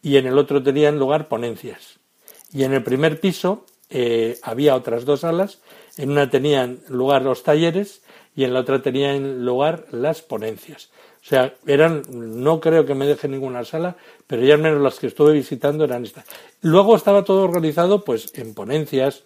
y 0.01 0.17
en 0.17 0.27
el 0.27 0.37
otro 0.37 0.61
tenían 0.61 0.99
lugar 0.99 1.27
ponencias. 1.27 1.99
Y 2.51 2.63
en 2.63 2.73
el 2.73 2.83
primer 2.83 3.19
piso 3.19 3.65
eh, 3.89 4.37
había 4.41 4.75
otras 4.75 5.05
dos 5.05 5.21
salas, 5.21 5.59
en 5.97 6.11
una 6.11 6.29
tenían 6.29 6.79
lugar 6.89 7.21
los 7.21 7.43
talleres 7.43 8.01
y 8.35 8.43
en 8.43 8.53
la 8.53 8.61
otra 8.61 8.81
tenían 8.81 9.45
lugar 9.45 9.85
las 9.91 10.21
ponencias. 10.21 10.89
O 11.21 11.25
sea, 11.25 11.55
eran, 11.65 12.03
no 12.09 12.59
creo 12.59 12.85
que 12.85 12.95
me 12.95 13.05
deje 13.05 13.29
ninguna 13.29 13.63
sala, 13.63 13.95
pero 14.27 14.43
ya 14.43 14.55
al 14.55 14.61
menos 14.61 14.81
las 14.81 14.99
que 14.99 15.07
estuve 15.07 15.31
visitando 15.31 15.85
eran 15.85 16.03
estas. 16.03 16.25
Luego 16.61 16.95
estaba 16.95 17.23
todo 17.23 17.43
organizado 17.43 18.03
pues 18.03 18.33
en 18.35 18.53
ponencias, 18.53 19.23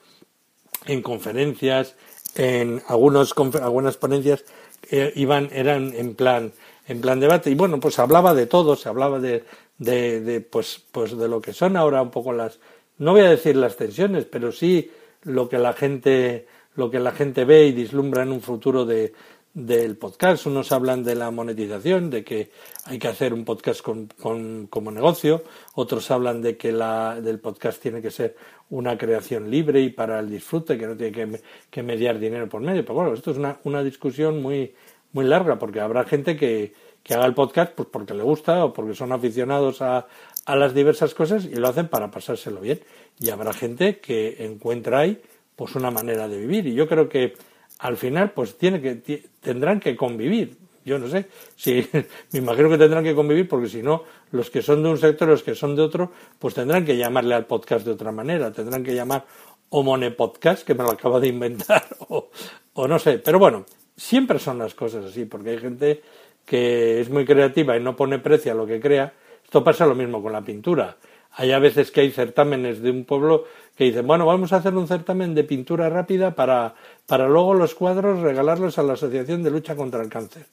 en 0.86 1.02
conferencias, 1.02 1.96
en 2.36 2.84
algunos, 2.88 3.34
algunas 3.62 3.98
ponencias 3.98 4.46
eh, 4.90 5.12
iban, 5.16 5.50
eran 5.52 5.94
en 5.96 6.16
plan, 6.16 6.52
en 6.88 7.02
plan 7.02 7.20
debate. 7.20 7.50
Y 7.50 7.56
bueno, 7.56 7.80
pues 7.80 8.00
hablaba 8.00 8.34
de 8.34 8.46
todo, 8.46 8.76
se 8.76 8.90
hablaba 8.90 9.20
de, 9.20 9.44
de, 9.78 10.22
de, 10.22 10.42
pues, 10.42 10.82
pues 10.92 11.18
de 11.18 11.28
lo 11.28 11.42
que 11.42 11.54
son 11.54 11.78
ahora 11.78 12.02
un 12.02 12.12
poco 12.12 12.34
las, 12.34 12.60
no 12.98 13.12
voy 13.12 13.22
a 13.22 13.30
decir 13.30 13.56
las 13.56 13.76
tensiones, 13.76 14.26
pero 14.26 14.52
sí 14.52 14.92
lo 15.24 15.50
que 15.50 15.58
la 15.58 15.74
gente, 15.74 16.48
lo 16.76 16.90
que 16.90 17.00
la 17.00 17.12
gente 17.12 17.46
ve 17.46 17.68
y 17.68 17.72
dislumbra 17.72 18.24
en 18.24 18.32
un 18.32 18.42
futuro 18.42 18.86
de, 18.86 19.14
del 19.58 19.98
podcast. 19.98 20.46
Unos 20.46 20.72
hablan 20.72 21.04
de 21.04 21.16
la 21.16 21.32
monetización, 21.32 22.12
de 22.12 22.24
que 22.24 22.52
hay 22.86 23.00
que 23.00 23.08
hacer 23.08 23.34
un 23.34 23.44
podcast 23.44 23.82
con, 23.82 24.68
como 24.70 24.92
negocio. 24.92 25.44
Otros 25.74 26.12
hablan 26.12 26.44
de 26.44 26.58
que 26.58 26.72
la, 26.72 27.20
del 27.20 27.40
podcast 27.40 27.82
tiene 27.82 28.00
que 28.00 28.12
ser 28.12 28.36
una 28.70 29.00
creación 29.00 29.50
libre 29.50 29.82
y 29.82 29.90
para 29.90 30.20
el 30.20 30.30
disfrute, 30.30 30.78
que 30.78 30.86
no 30.86 30.96
tiene 30.96 31.40
que, 31.72 31.82
mediar 31.82 32.20
dinero 32.20 32.48
por 32.48 32.62
medio. 32.62 32.84
Pero 32.84 32.94
bueno, 32.94 33.14
esto 33.14 33.32
es 33.32 33.38
una, 33.38 33.58
una 33.64 33.82
discusión 33.82 34.44
muy, 34.44 34.76
muy 35.14 35.26
larga, 35.26 35.58
porque 35.58 35.80
habrá 35.80 36.04
gente 36.04 36.38
que, 36.38 36.74
que 37.02 37.16
haga 37.16 37.26
el 37.26 37.34
podcast 37.34 37.74
pues 37.74 37.90
porque 37.92 38.14
le 38.14 38.22
gusta 38.22 38.64
o 38.64 38.74
porque 38.74 38.94
son 38.94 39.12
aficionados 39.12 39.82
a, 39.82 40.06
a 40.46 40.56
las 40.56 40.76
diversas 40.76 41.16
cosas 41.16 41.46
y 41.46 41.56
lo 41.56 41.68
hacen 41.68 41.88
para 41.88 42.12
pasárselo 42.12 42.62
bien. 42.62 42.80
Y 43.20 43.32
habrá 43.32 43.54
gente 43.54 43.98
que 43.98 44.46
encuentra 44.46 45.00
ahí 45.00 45.20
pues 45.56 45.74
una 45.74 45.90
manera 45.90 46.28
de 46.28 46.38
vivir. 46.38 46.68
Y 46.68 46.76
yo 46.76 46.88
creo 46.88 47.10
que 47.10 47.34
al 47.80 47.98
final 47.98 48.32
pues 48.32 48.58
tiene 48.58 48.82
que 48.82 49.24
tendrán 49.40 49.80
que 49.80 49.96
convivir. 49.96 50.58
Yo 50.86 50.98
no 51.00 51.08
sé 51.08 51.28
si 51.56 51.88
me 52.32 52.40
imagino 52.40 52.70
que 52.70 52.78
tendrán 52.78 53.04
que 53.04 53.14
convivir 53.14 53.48
porque 53.48 53.68
si 53.68 53.84
no 53.84 54.04
los 54.32 54.50
que 54.50 54.62
son 54.62 54.84
de 54.84 54.90
un 54.90 54.98
sector 54.98 55.28
los 55.28 55.44
que 55.44 55.56
son 55.56 55.76
de 55.76 55.82
otro 55.82 56.12
pues 56.40 56.54
tendrán 56.54 56.86
que 56.86 56.98
llamarle 56.98 57.36
al 57.36 57.46
podcast 57.46 57.86
de 57.86 57.92
otra 57.92 58.12
manera. 58.12 58.52
Tendrán 58.52 58.84
que 58.84 58.96
llamar 58.96 59.26
Omone 59.70 60.12
Podcast 60.12 60.66
que 60.66 60.74
me 60.74 60.84
lo 60.84 60.92
acaba 60.92 61.20
de 61.20 61.28
inventar 61.28 61.86
o, 62.08 62.30
o 62.74 62.88
no 62.88 63.00
sé. 63.00 63.20
Pero 63.20 63.40
bueno 63.40 63.66
siempre 63.96 64.40
son 64.40 64.60
las 64.60 64.76
cosas 64.76 65.06
así 65.06 65.26
porque 65.26 65.50
hay 65.50 65.58
gente 65.58 66.02
que 66.46 67.02
es 67.02 67.10
muy 67.10 67.26
creativa 67.26 67.76
y 67.76 67.82
no 67.82 67.96
pone 67.96 68.20
precio 68.20 68.54
a 68.54 68.56
lo 68.56 68.66
que 68.66 68.80
crea. 68.80 69.14
Esto 69.44 69.64
pasa 69.64 69.86
lo 69.86 69.96
mismo 69.96 70.22
con 70.22 70.32
la 70.32 70.42
pintura 70.42 70.96
hay 71.40 71.52
a 71.52 71.60
veces 71.60 71.92
que 71.92 72.02
hay 72.02 72.12
certámenes 72.12 72.82
de 72.82 72.90
un 72.90 73.06
pueblo 73.06 73.46
que 73.76 73.84
dicen, 73.84 74.08
bueno, 74.08 74.26
vamos 74.26 74.54
a 74.54 74.56
hacer 74.56 74.74
un 74.74 74.88
certamen 74.88 75.36
de 75.36 75.44
pintura 75.44 75.88
rápida 75.88 76.34
para, 76.34 76.74
para 77.06 77.30
luego 77.30 77.54
los 77.54 77.76
cuadros 77.76 78.22
regalarlos 78.22 78.80
a 78.80 78.84
la 78.84 78.94
Asociación 78.94 79.44
de 79.44 79.52
Lucha 79.52 79.76
contra 79.76 80.02
el 80.02 80.10
Cáncer. 80.10 80.48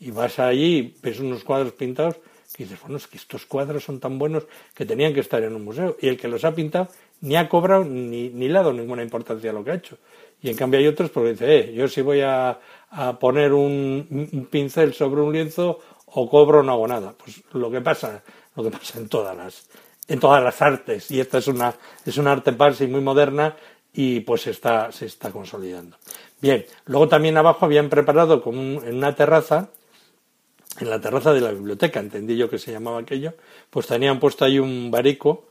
Y 0.00 0.10
vas 0.10 0.40
allí, 0.40 0.96
ves 1.00 1.20
unos 1.20 1.44
cuadros 1.44 1.72
pintados, 1.74 2.16
que 2.52 2.64
dices, 2.64 2.80
bueno, 2.80 2.96
es 2.96 3.06
que 3.06 3.16
estos 3.16 3.46
cuadros 3.46 3.84
son 3.84 4.00
tan 4.00 4.18
buenos 4.18 4.44
que 4.74 4.84
tenían 4.84 5.14
que 5.14 5.20
estar 5.20 5.40
en 5.40 5.54
un 5.54 5.64
museo. 5.64 5.96
Y 6.00 6.08
el 6.08 6.16
que 6.16 6.26
los 6.26 6.44
ha 6.44 6.52
pintado 6.52 6.88
ni 7.20 7.36
ha 7.36 7.48
cobrado 7.48 7.84
ni, 7.84 8.28
ni 8.30 8.48
le 8.48 8.58
ha 8.58 8.62
dado 8.62 8.72
ninguna 8.72 9.04
importancia 9.04 9.50
a 9.50 9.52
lo 9.52 9.62
que 9.62 9.70
ha 9.70 9.74
hecho. 9.74 9.98
Y 10.42 10.50
en 10.50 10.56
cambio 10.56 10.80
hay 10.80 10.88
otros 10.88 11.10
porque 11.10 11.30
dice, 11.30 11.58
eh, 11.58 11.74
yo 11.74 11.86
si 11.86 12.02
voy 12.02 12.22
a, 12.22 12.58
a 12.90 13.18
poner 13.20 13.52
un, 13.52 14.28
un, 14.32 14.46
pincel 14.46 14.94
sobre 14.94 15.20
un 15.20 15.32
lienzo 15.32 15.78
o 16.06 16.28
cobro 16.28 16.64
no 16.64 16.72
hago 16.72 16.88
nada. 16.88 17.14
Pues 17.16 17.40
lo 17.52 17.70
que 17.70 17.80
pasa, 17.80 18.24
lo 18.56 18.64
que 18.64 18.70
pasa 18.70 18.98
en 18.98 19.08
todas 19.08 19.36
las, 19.36 19.68
en 20.08 20.20
todas 20.20 20.42
las 20.42 20.60
artes 20.60 21.10
y 21.10 21.20
esta 21.20 21.38
es 21.38 21.48
una, 21.48 21.74
es 22.04 22.16
una 22.18 22.32
arte 22.32 22.52
parsi 22.52 22.86
muy 22.86 23.00
moderna 23.00 23.56
y 23.92 24.20
pues 24.20 24.46
está, 24.46 24.90
se 24.92 25.06
está 25.06 25.30
consolidando. 25.30 25.96
Bien, 26.40 26.66
luego 26.86 27.08
también 27.08 27.36
abajo 27.36 27.64
habían 27.64 27.88
preparado 27.88 28.42
como 28.42 28.82
en 28.82 28.96
una 28.96 29.14
terraza, 29.14 29.70
en 30.80 30.90
la 30.90 31.00
terraza 31.00 31.32
de 31.32 31.40
la 31.40 31.52
biblioteca, 31.52 32.00
entendí 32.00 32.36
yo 32.36 32.50
que 32.50 32.58
se 32.58 32.72
llamaba 32.72 32.98
aquello, 32.98 33.34
pues 33.70 33.86
tenían 33.86 34.18
puesto 34.18 34.44
ahí 34.44 34.58
un 34.58 34.90
barico 34.90 35.46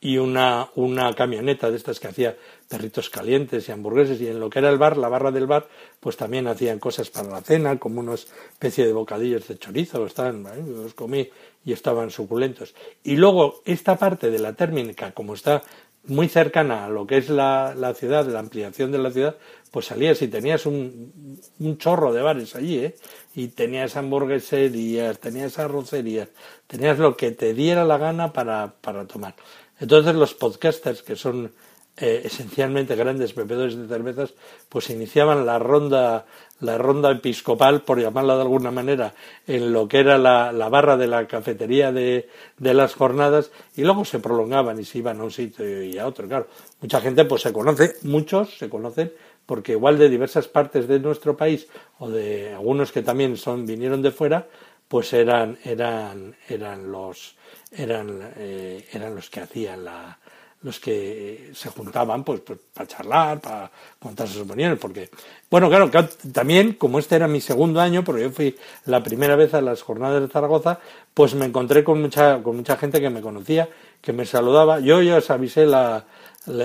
y 0.00 0.18
una, 0.18 0.68
una 0.74 1.12
camioneta 1.14 1.70
de 1.70 1.76
estas 1.76 1.98
que 1.98 2.08
hacía 2.08 2.36
perritos 2.68 3.10
calientes 3.10 3.68
y 3.68 3.72
hamburgueses 3.72 4.20
y 4.20 4.26
en 4.28 4.40
lo 4.40 4.50
que 4.50 4.58
era 4.58 4.70
el 4.70 4.78
bar, 4.78 4.96
la 4.96 5.08
barra 5.08 5.30
del 5.30 5.46
bar, 5.46 5.68
pues 6.00 6.16
también 6.16 6.46
hacían 6.46 6.78
cosas 6.78 7.10
para 7.10 7.28
la 7.28 7.40
cena, 7.40 7.78
como 7.78 8.00
una 8.00 8.14
especie 8.14 8.86
de 8.86 8.92
bocadillos 8.92 9.46
de 9.48 9.58
chorizo, 9.58 10.04
estaban, 10.06 10.44
los 10.66 10.94
comí 10.94 11.28
y 11.64 11.72
estaban 11.72 12.10
suculentos. 12.10 12.74
Y 13.04 13.16
luego 13.16 13.62
esta 13.64 13.96
parte 13.96 14.30
de 14.30 14.38
la 14.38 14.54
térmica, 14.54 15.12
como 15.12 15.34
está 15.34 15.62
muy 16.08 16.28
cercana 16.28 16.84
a 16.84 16.88
lo 16.88 17.06
que 17.06 17.18
es 17.18 17.28
la, 17.28 17.74
la 17.76 17.94
ciudad, 17.94 18.26
la 18.26 18.38
ampliación 18.38 18.92
de 18.92 18.98
la 18.98 19.10
ciudad, 19.10 19.36
pues 19.70 19.86
salías 19.86 20.22
y 20.22 20.28
tenías 20.28 20.66
un, 20.66 21.40
un 21.58 21.78
chorro 21.78 22.12
de 22.12 22.22
bares 22.22 22.54
allí, 22.54 22.78
¿eh? 22.78 22.96
Y 23.34 23.48
tenías 23.48 23.96
hamburgueserías, 23.96 25.18
tenías 25.18 25.58
arrocerías, 25.58 26.28
tenías 26.66 26.98
lo 26.98 27.16
que 27.16 27.32
te 27.32 27.54
diera 27.54 27.84
la 27.84 27.98
gana 27.98 28.32
para, 28.32 28.74
para 28.80 29.06
tomar. 29.06 29.34
Entonces 29.78 30.14
los 30.14 30.34
podcasters, 30.34 31.02
que 31.02 31.16
son 31.16 31.52
eh, 31.98 32.22
esencialmente 32.24 32.94
grandes 32.94 33.34
bebedores 33.34 33.76
de 33.76 33.88
cervezas, 33.88 34.34
pues 34.68 34.90
iniciaban 34.90 35.46
la 35.46 35.58
ronda, 35.58 36.26
la 36.60 36.76
ronda 36.76 37.10
episcopal, 37.10 37.82
por 37.82 37.98
llamarla 37.98 38.34
de 38.34 38.42
alguna 38.42 38.70
manera, 38.70 39.14
en 39.46 39.72
lo 39.72 39.88
que 39.88 40.00
era 40.00 40.18
la, 40.18 40.52
la 40.52 40.68
barra 40.68 40.98
de 40.98 41.06
la 41.06 41.26
cafetería 41.26 41.92
de, 41.92 42.28
de, 42.58 42.74
las 42.74 42.94
jornadas, 42.94 43.50
y 43.76 43.82
luego 43.82 44.04
se 44.04 44.18
prolongaban 44.18 44.78
y 44.78 44.84
se 44.84 44.98
iban 44.98 45.20
a 45.20 45.24
un 45.24 45.30
sitio 45.30 45.82
y 45.82 45.96
a 45.96 46.06
otro. 46.06 46.28
Claro, 46.28 46.48
mucha 46.82 47.00
gente 47.00 47.24
pues 47.24 47.40
se 47.40 47.52
conoce, 47.54 47.94
muchos 48.02 48.58
se 48.58 48.68
conocen, 48.68 49.12
porque 49.46 49.72
igual 49.72 49.96
de 49.96 50.10
diversas 50.10 50.48
partes 50.48 50.88
de 50.88 51.00
nuestro 51.00 51.34
país, 51.34 51.66
o 51.98 52.10
de 52.10 52.52
algunos 52.52 52.92
que 52.92 53.00
también 53.00 53.38
son, 53.38 53.64
vinieron 53.64 54.02
de 54.02 54.10
fuera, 54.10 54.48
pues 54.86 55.14
eran, 55.14 55.56
eran, 55.64 56.36
eran 56.48 56.92
los, 56.92 57.36
eran, 57.72 58.32
eh, 58.36 58.86
eran 58.92 59.14
los 59.14 59.30
que 59.30 59.40
hacían 59.40 59.84
la, 59.84 60.18
los 60.62 60.80
que 60.80 61.50
se 61.54 61.68
juntaban 61.70 62.24
pues, 62.24 62.40
pues 62.40 62.58
para 62.72 62.86
charlar, 62.86 63.40
para 63.40 63.70
contar 63.98 64.26
sus 64.26 64.42
opiniones, 64.42 64.78
porque, 64.78 65.10
bueno, 65.50 65.68
claro, 65.68 65.90
también, 66.32 66.72
como 66.74 66.98
este 66.98 67.16
era 67.16 67.28
mi 67.28 67.40
segundo 67.40 67.80
año, 67.80 68.02
porque 68.02 68.22
yo 68.22 68.30
fui 68.30 68.56
la 68.86 69.02
primera 69.02 69.36
vez 69.36 69.54
a 69.54 69.60
las 69.60 69.82
jornadas 69.82 70.22
de 70.22 70.28
Zaragoza, 70.28 70.80
pues 71.14 71.34
me 71.34 71.46
encontré 71.46 71.84
con 71.84 72.00
mucha, 72.00 72.42
con 72.42 72.56
mucha 72.56 72.76
gente 72.76 73.00
que 73.00 73.10
me 73.10 73.20
conocía, 73.20 73.68
que 74.00 74.12
me 74.12 74.26
saludaba. 74.26 74.80
Yo 74.80 75.02
ya 75.02 75.16
os 75.16 75.30
avisé 75.30 75.66
la, 75.66 76.04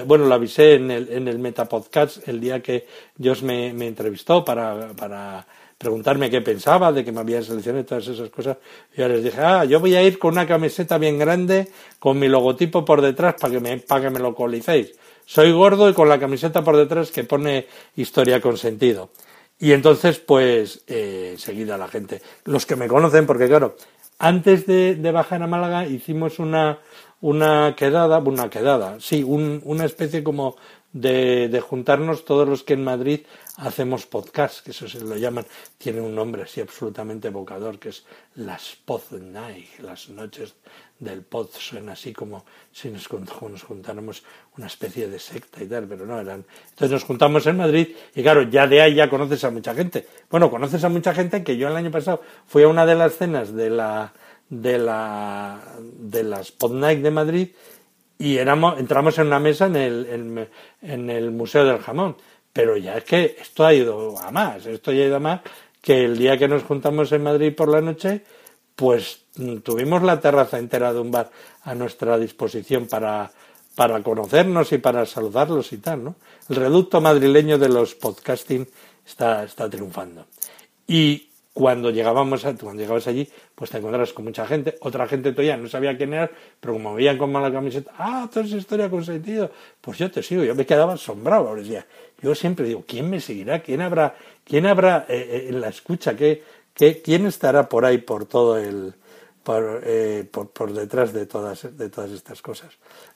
bueno, 0.05 0.25
la 0.27 0.35
avisé 0.35 0.75
en 0.75 0.91
el, 0.91 1.09
en 1.11 1.27
el 1.27 1.39
Metapodcast 1.39 2.27
el 2.27 2.39
día 2.39 2.61
que 2.61 2.87
Dios 3.15 3.43
me, 3.43 3.73
me 3.73 3.87
entrevistó 3.87 4.45
para, 4.45 4.89
para 4.93 5.45
preguntarme 5.81 6.29
qué 6.29 6.41
pensaba, 6.41 6.91
de 6.91 7.03
que 7.03 7.11
me 7.11 7.21
había 7.21 7.41
seleccionado 7.41 7.81
y 7.81 7.85
todas 7.85 8.07
esas 8.07 8.29
cosas. 8.29 8.57
Yo 8.95 9.07
les 9.07 9.23
dije, 9.23 9.41
ah, 9.41 9.65
yo 9.65 9.79
voy 9.79 9.95
a 9.95 10.03
ir 10.03 10.19
con 10.19 10.33
una 10.33 10.45
camiseta 10.45 10.97
bien 10.97 11.17
grande, 11.17 11.69
con 11.99 12.19
mi 12.19 12.27
logotipo 12.27 12.85
por 12.85 13.01
detrás 13.01 13.35
para 13.39 13.53
que 13.53 13.59
me, 13.59 13.77
para 13.77 14.01
que 14.03 14.09
me 14.11 14.19
lo 14.19 14.35
colicéis. 14.35 14.93
Soy 15.25 15.51
gordo 15.51 15.89
y 15.89 15.93
con 15.93 16.07
la 16.07 16.19
camiseta 16.19 16.63
por 16.63 16.77
detrás 16.77 17.11
que 17.11 17.23
pone 17.23 17.65
historia 17.95 18.39
con 18.39 18.57
sentido. 18.57 19.09
Y 19.59 19.73
entonces, 19.73 20.19
pues, 20.19 20.83
eh, 20.87 21.35
seguida 21.37 21.77
la 21.77 21.87
gente. 21.87 22.21
Los 22.45 22.65
que 22.65 22.75
me 22.75 22.87
conocen, 22.87 23.25
porque 23.25 23.47
claro, 23.47 23.75
antes 24.19 24.65
de, 24.65 24.95
de 24.95 25.11
bajar 25.11 25.41
a 25.41 25.47
Málaga 25.47 25.87
hicimos 25.87 26.39
una, 26.39 26.79
una 27.21 27.75
quedada, 27.75 28.19
una 28.19 28.49
quedada, 28.49 28.99
sí, 28.99 29.23
un, 29.23 29.61
una 29.63 29.85
especie 29.85 30.23
como 30.23 30.57
de, 30.93 31.47
de, 31.49 31.61
juntarnos 31.61 32.25
todos 32.25 32.47
los 32.47 32.63
que 32.63 32.73
en 32.73 32.83
Madrid 32.83 33.21
hacemos 33.57 34.05
podcast, 34.05 34.63
que 34.63 34.71
eso 34.71 34.87
se 34.87 34.99
lo 35.01 35.15
llaman, 35.15 35.45
tiene 35.77 36.01
un 36.01 36.13
nombre 36.15 36.43
así 36.43 36.61
absolutamente 36.61 37.29
evocador, 37.29 37.79
que 37.79 37.89
es 37.89 38.05
las 38.35 38.77
pod 38.85 39.11
night, 39.11 39.79
las 39.79 40.09
noches 40.09 40.55
del 41.01 41.23
pod, 41.23 41.49
suena 41.57 41.93
así 41.93 42.13
como 42.13 42.45
si 42.71 42.89
nos, 42.89 43.09
nos 43.11 43.63
juntáramos 43.63 44.23
una 44.55 44.67
especie 44.67 45.07
de 45.07 45.17
secta 45.17 45.63
y 45.63 45.67
tal, 45.67 45.87
pero 45.87 46.05
no 46.05 46.19
eran. 46.19 46.45
Entonces 46.69 46.91
nos 46.91 47.03
juntamos 47.03 47.45
en 47.47 47.57
Madrid 47.57 47.87
y 48.15 48.21
claro, 48.21 48.43
ya 48.43 48.67
de 48.67 48.81
ahí 48.81 48.95
ya 48.95 49.09
conoces 49.09 49.43
a 49.43 49.49
mucha 49.49 49.73
gente. 49.73 50.07
Bueno, 50.29 50.49
conoces 50.49 50.83
a 50.83 50.89
mucha 50.89 51.13
gente 51.13 51.43
que 51.43 51.57
yo 51.57 51.67
el 51.67 51.75
año 51.75 51.91
pasado 51.91 52.21
fui 52.45 52.63
a 52.63 52.67
una 52.67 52.85
de 52.85 52.95
las 52.95 53.17
cenas 53.17 53.53
de 53.53 53.69
la 53.69 54.13
de 54.49 54.77
la 54.77 55.59
de 55.79 56.23
las 56.23 56.51
pod 56.51 56.73
night 56.73 56.99
de 56.99 57.11
Madrid 57.11 57.49
y 58.21 58.37
éramos, 58.37 58.79
entramos 58.79 59.17
en 59.17 59.27
una 59.27 59.39
mesa 59.39 59.65
en 59.65 59.75
el, 59.75 60.05
en, 60.05 60.49
en 60.81 61.09
el 61.09 61.31
Museo 61.31 61.65
del 61.65 61.79
Jamón 61.79 62.15
pero 62.53 62.77
ya 62.77 62.97
es 62.97 63.03
que 63.03 63.37
esto 63.39 63.65
ha 63.65 63.73
ido 63.73 64.17
a 64.19 64.31
más, 64.31 64.65
esto 64.65 64.91
ya 64.91 65.03
ha 65.03 65.07
ido 65.07 65.15
a 65.17 65.19
más 65.19 65.41
que 65.81 66.05
el 66.05 66.17
día 66.17 66.37
que 66.37 66.47
nos 66.47 66.63
juntamos 66.63 67.11
en 67.11 67.23
Madrid 67.23 67.55
por 67.55 67.69
la 67.69 67.81
noche, 67.81 68.23
pues 68.75 69.21
mm, 69.35 69.57
tuvimos 69.57 70.03
la 70.03 70.19
terraza 70.19 70.59
entera 70.59 70.93
de 70.93 70.99
un 70.99 71.11
bar 71.11 71.31
a 71.63 71.73
nuestra 71.73 72.17
disposición 72.17 72.87
para, 72.87 73.31
para 73.75 74.03
conocernos 74.03 74.71
y 74.73 74.77
para 74.77 75.05
saludarlos 75.05 75.73
y 75.73 75.77
tal, 75.77 76.03
¿no? 76.03 76.15
El 76.49 76.57
reducto 76.57 77.01
madrileño 77.01 77.57
de 77.57 77.69
los 77.69 77.95
podcasting 77.95 78.67
está, 79.05 79.43
está 79.43 79.69
triunfando. 79.69 80.27
Y 80.87 81.30
cuando 81.53 81.89
llegábamos 81.89 82.45
a, 82.45 82.55
cuando 82.55 82.81
llegabas 82.81 83.07
allí, 83.07 83.27
pues 83.55 83.69
te 83.69 83.77
encontrabas 83.77 84.13
con 84.13 84.25
mucha 84.25 84.47
gente, 84.47 84.77
otra 84.81 85.07
gente 85.07 85.31
todavía 85.31 85.57
no 85.57 85.67
sabía 85.67 85.97
quién 85.97 86.13
era, 86.13 86.31
pero 86.59 86.73
como 86.73 86.95
veían 86.95 87.17
con 87.17 87.31
mala 87.31 87.51
camiseta, 87.51 87.91
ah, 87.97 88.29
toda 88.31 88.45
esa 88.45 88.57
historia 88.57 88.89
con 88.89 89.03
sentido, 89.03 89.51
pues 89.81 89.97
yo 89.97 90.09
te 90.09 90.23
sigo, 90.23 90.43
yo 90.43 90.55
me 90.55 90.65
quedaba 90.65 90.93
asombrado, 90.93 91.53
decía, 91.55 91.85
yo 92.21 92.33
siempre 92.35 92.65
digo, 92.65 92.85
¿quién 92.87 93.09
me 93.09 93.19
seguirá? 93.19 93.61
¿Quién 93.61 93.81
habrá, 93.81 94.15
quién 94.45 94.65
habrá 94.65 95.05
eh, 95.09 95.27
eh, 95.29 95.45
en 95.49 95.59
la 95.59 95.69
escucha? 95.69 96.15
¿Qué, 96.15 96.43
qué, 96.73 97.01
quién 97.01 97.25
estará 97.25 97.67
por 97.67 97.83
ahí 97.83 97.97
por 97.97 98.25
todo 98.25 98.57
el, 98.57 98.93
por, 99.43 99.81
eh, 99.85 100.25
por, 100.31 100.71
detrás 100.71 101.11
de 101.11 101.25
todas, 101.25 101.75
de 101.75 101.89
todas 101.89 102.11
estas 102.11 102.41
cosas? 102.41 102.69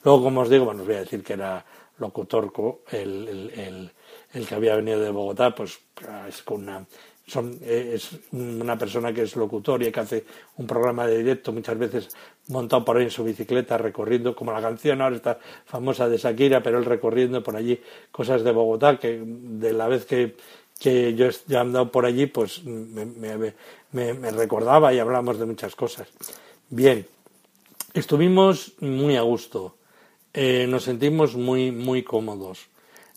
Luego, 0.04 0.24
como 0.24 0.42
os 0.42 0.50
digo, 0.50 0.66
bueno, 0.66 0.82
os 0.82 0.86
voy 0.86 0.96
a 0.96 1.00
decir 1.00 1.22
que 1.22 1.32
era 1.32 1.64
locutorco, 1.98 2.82
el, 2.90 3.28
el, 3.28 3.50
el, 3.58 3.90
el 4.34 4.46
que 4.46 4.54
había 4.54 4.76
venido 4.76 5.00
de 5.00 5.10
Bogotá, 5.10 5.54
pues 5.54 5.78
es 6.28 6.42
con 6.42 6.62
una, 6.62 6.84
son, 7.26 7.58
es 7.66 8.10
una 8.32 8.78
persona 8.78 9.12
que 9.12 9.22
es 9.22 9.34
locutor 9.34 9.82
y 9.82 9.90
que 9.90 10.00
hace 10.00 10.24
un 10.56 10.66
programa 10.66 11.06
de 11.06 11.18
directo 11.18 11.52
muchas 11.52 11.76
veces 11.76 12.08
montado 12.48 12.84
por 12.84 12.96
ahí 12.96 13.04
en 13.04 13.10
su 13.10 13.24
bicicleta 13.24 13.76
recorriendo 13.76 14.36
como 14.36 14.52
la 14.52 14.60
canción 14.60 15.02
ahora 15.02 15.16
está 15.16 15.38
famosa 15.64 16.08
de 16.08 16.18
Shakira 16.18 16.62
pero 16.62 16.78
él 16.78 16.84
recorriendo 16.84 17.42
por 17.42 17.56
allí 17.56 17.80
cosas 18.12 18.44
de 18.44 18.52
Bogotá 18.52 18.98
que 18.98 19.20
de 19.24 19.72
la 19.72 19.88
vez 19.88 20.06
que, 20.06 20.36
que 20.78 21.14
yo 21.14 21.26
he 21.26 21.56
andado 21.56 21.90
por 21.90 22.06
allí 22.06 22.26
pues 22.26 22.62
me, 22.62 23.04
me, 23.92 24.30
recordaba 24.30 24.94
y 24.94 25.00
hablamos 25.00 25.38
de 25.38 25.46
muchas 25.46 25.74
cosas. 25.74 26.08
Bien 26.70 27.06
estuvimos 27.92 28.74
muy 28.80 29.16
a 29.16 29.22
gusto 29.22 29.74
eh, 30.32 30.66
nos 30.68 30.84
sentimos 30.84 31.34
muy 31.34 31.72
muy 31.72 32.04
cómodos. 32.04 32.68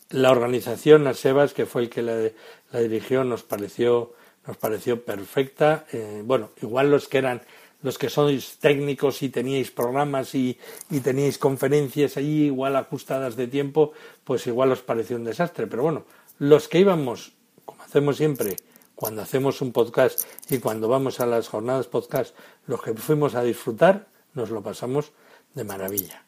La 0.09 0.31
organización 0.31 1.05
Asebas 1.05 1.53
que 1.53 1.67
fue 1.67 1.83
el 1.83 1.89
que 1.89 2.01
la, 2.01 2.31
la 2.71 2.79
dirigió 2.79 3.23
nos 3.23 3.43
pareció 3.43 4.13
nos 4.47 4.58
pareció 4.58 5.03
perfecta 5.03 5.86
eh, 5.91 6.21
bueno 6.25 6.49
igual 6.62 6.91
los 6.91 7.08
que 7.08 7.17
eran 7.17 7.41
los 7.82 7.97
que 7.97 8.10
sois 8.10 8.58
técnicos 8.60 9.23
y 9.23 9.29
teníais 9.29 9.71
programas 9.71 10.36
y, 10.36 10.60
y, 10.89 10.99
teníais 10.99 11.38
conferencias 11.38 12.17
allí 12.17 12.51
igual 12.51 12.75
ajustadas 12.75 13.38
de 13.38 13.47
tiempo, 13.47 13.93
pues 14.25 14.47
igual 14.47 14.73
os 14.73 14.82
pareció 14.82 15.15
un 15.15 15.23
desastre. 15.23 15.65
Pero 15.67 15.84
bueno, 15.84 16.03
los 16.39 16.67
que 16.67 16.79
íbamos, 16.79 17.32
como 17.63 17.82
hacemos 17.84 18.17
siempre, 18.17 18.58
cuando 18.95 19.21
hacemos 19.21 19.62
un 19.62 19.71
podcast 19.71 20.19
y 20.49 20.60
cuando 20.60 20.89
vamos 20.89 21.21
a 21.21 21.25
las 21.25 21.47
jornadas 21.47 21.88
podcast, 21.88 22.36
los 22.67 22.82
que 22.82 22.93
fuimos 22.95 23.34
a 23.36 23.43
disfrutar, 23.43 24.08
nos 24.34 24.49
lo 24.49 24.62
pasamos 24.62 25.13
de 25.53 25.63
maravilla. 25.63 26.25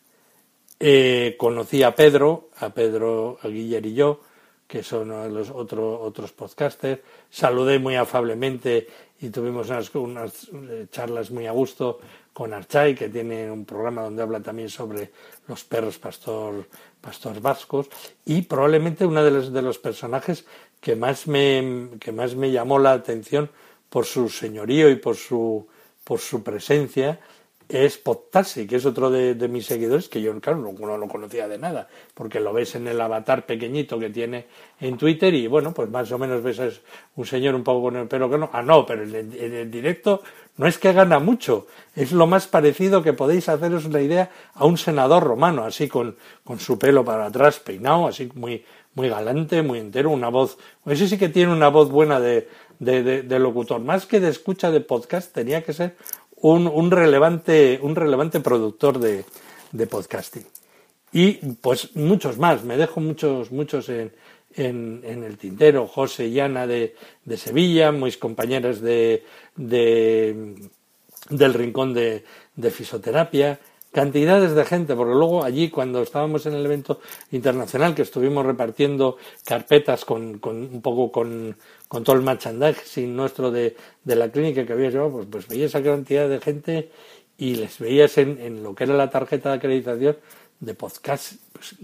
Eh, 0.79 1.35
conocí 1.37 1.83
a 1.83 1.93
Pedro, 1.93 2.49
a 2.57 2.69
Pedro 2.69 3.37
Aguiller 3.43 3.85
y 3.85 3.93
yo, 3.93 4.21
que 4.71 4.83
son 4.83 5.09
los 5.33 5.49
otro, 5.49 5.99
otros 5.99 6.31
podcasters. 6.31 7.01
Saludé 7.29 7.77
muy 7.77 7.97
afablemente 7.97 8.87
y 9.19 9.29
tuvimos 9.29 9.67
unas, 9.69 9.93
unas, 9.95 10.47
eh, 10.47 10.87
charlas 10.89 11.29
muy 11.29 11.45
a 11.45 11.51
gusto 11.51 11.99
con 12.31 12.53
Archay, 12.53 12.95
que 12.95 13.09
tiene 13.09 13.51
un 13.51 13.65
programa 13.65 14.03
donde 14.03 14.21
habla 14.21 14.39
también 14.39 14.69
sobre 14.69 15.11
los 15.49 15.65
perros 15.65 15.99
pastor, 15.99 16.69
pastor 17.01 17.41
vascos, 17.41 17.89
y 18.23 18.43
probablemente 18.43 19.05
uno 19.05 19.25
de 19.25 19.31
los, 19.31 19.51
de 19.51 19.61
los 19.61 19.77
personajes 19.77 20.45
que 20.79 20.95
más, 20.95 21.27
me, 21.27 21.89
que 21.99 22.13
más 22.13 22.35
me 22.35 22.49
llamó 22.49 22.79
la 22.79 22.93
atención 22.93 23.49
por 23.89 24.05
su 24.05 24.29
señorío 24.29 24.89
y 24.89 24.95
por 24.95 25.17
su, 25.17 25.67
por 26.05 26.21
su 26.21 26.43
presencia 26.43 27.19
es 27.71 27.97
Podtaxi, 27.97 28.67
que 28.67 28.75
es 28.75 28.85
otro 28.85 29.09
de, 29.09 29.33
de, 29.35 29.47
mis 29.47 29.65
seguidores, 29.65 30.09
que 30.09 30.21
yo, 30.21 30.37
claro, 30.41 30.59
no, 30.59 30.73
no, 30.73 30.97
lo 30.97 31.07
conocía 31.07 31.47
de 31.47 31.57
nada, 31.57 31.87
porque 32.13 32.39
lo 32.39 32.51
ves 32.51 32.75
en 32.75 32.87
el 32.87 32.99
avatar 32.99 33.45
pequeñito 33.45 33.97
que 33.97 34.09
tiene 34.09 34.47
en 34.79 34.97
Twitter 34.97 35.33
y, 35.33 35.47
bueno, 35.47 35.73
pues 35.73 35.89
más 35.89 36.11
o 36.11 36.17
menos 36.17 36.43
ves 36.43 36.59
a 36.59 36.69
un 37.15 37.25
señor 37.25 37.55
un 37.55 37.63
poco 37.63 37.83
con 37.83 37.95
el 37.95 38.07
pelo 38.07 38.29
que 38.29 38.37
no. 38.37 38.49
Ah, 38.51 38.61
no, 38.61 38.85
pero 38.85 39.03
en, 39.03 39.15
en 39.15 39.53
el 39.53 39.71
directo 39.71 40.21
no 40.57 40.67
es 40.67 40.77
que 40.77 40.93
gana 40.93 41.19
mucho, 41.19 41.67
es 41.95 42.11
lo 42.11 42.27
más 42.27 42.47
parecido 42.47 43.01
que 43.01 43.13
podéis 43.13 43.47
haceros 43.49 43.85
una 43.85 44.01
idea 44.01 44.29
a 44.53 44.65
un 44.65 44.77
senador 44.77 45.23
romano, 45.23 45.63
así 45.63 45.87
con, 45.87 46.17
con 46.43 46.59
su 46.59 46.77
pelo 46.77 47.05
para 47.05 47.27
atrás 47.27 47.59
peinado, 47.59 48.07
así 48.07 48.29
muy, 48.35 48.65
muy 48.93 49.09
galante, 49.09 49.61
muy 49.61 49.79
entero, 49.79 50.09
una 50.09 50.29
voz, 50.29 50.57
ese 50.85 51.07
sí 51.07 51.17
que 51.17 51.29
tiene 51.29 51.53
una 51.53 51.69
voz 51.69 51.89
buena 51.89 52.19
de, 52.19 52.49
de, 52.79 53.03
de, 53.03 53.21
de 53.23 53.39
locutor, 53.39 53.79
más 53.79 54.05
que 54.05 54.19
de 54.19 54.29
escucha 54.29 54.71
de 54.71 54.81
podcast, 54.81 55.33
tenía 55.33 55.63
que 55.63 55.73
ser 55.73 55.95
un, 56.41 56.67
un, 56.67 56.91
relevante, 56.91 57.79
un 57.81 57.95
relevante 57.95 58.39
productor 58.39 58.99
de, 58.99 59.25
de 59.71 59.87
podcasting. 59.87 60.45
y 61.11 61.33
pues 61.61 61.95
muchos 61.95 62.37
más, 62.37 62.63
me 62.63 62.77
dejo 62.77 62.99
muchos, 62.99 63.51
muchos 63.51 63.89
en, 63.89 64.11
en, 64.55 65.23
el 65.23 65.37
tintero, 65.37 65.87
José 65.87 66.27
y 66.27 66.39
Ana 66.39 66.67
de, 66.67 66.95
de 67.25 67.37
Sevilla, 67.37 67.91
mis 67.91 68.17
compañeras 68.17 68.81
de, 68.81 69.23
de 69.55 70.55
del 71.29 71.53
rincón 71.53 71.93
de, 71.93 72.23
de 72.55 72.71
fisioterapia, 72.71 73.59
cantidades 73.91 74.55
de 74.55 74.65
gente, 74.65 74.95
porque 74.95 75.13
luego 75.13 75.43
allí 75.43 75.69
cuando 75.69 76.01
estábamos 76.01 76.45
en 76.45 76.53
el 76.53 76.65
evento 76.65 76.99
internacional, 77.31 77.93
que 77.93 78.01
estuvimos 78.03 78.45
repartiendo 78.45 79.17
carpetas 79.45 80.05
con, 80.05 80.39
con 80.39 80.57
un 80.57 80.81
poco 80.81 81.11
con, 81.11 81.57
con, 81.87 82.03
todo 82.03 82.15
el 82.15 82.21
merchandising 82.21 83.15
nuestro 83.15 83.51
de, 83.51 83.75
de 84.03 84.15
la 84.15 84.31
clínica 84.31 84.65
que 84.65 84.73
había 84.73 84.89
llevado, 84.89 85.11
pues, 85.11 85.27
pues 85.29 85.47
veías 85.47 85.71
esa 85.71 85.83
cantidad 85.83 86.29
de 86.29 86.39
gente 86.39 86.91
y 87.37 87.55
les 87.55 87.79
veías 87.79 88.17
en, 88.17 88.39
en 88.39 88.63
lo 88.63 88.73
que 88.75 88.85
era 88.85 88.95
la 88.95 89.09
tarjeta 89.09 89.49
de 89.49 89.55
acreditación 89.55 90.17
de 90.59 90.73
podcast 90.75 91.33
pues, 91.51 91.75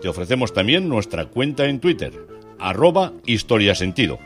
Te 0.00 0.08
ofrecemos 0.08 0.54
también 0.54 0.88
nuestra 0.88 1.26
cuenta 1.26 1.66
en 1.66 1.78
Twitter, 1.78 2.26
arroba 2.58 3.12
historiasentido. 3.26 4.18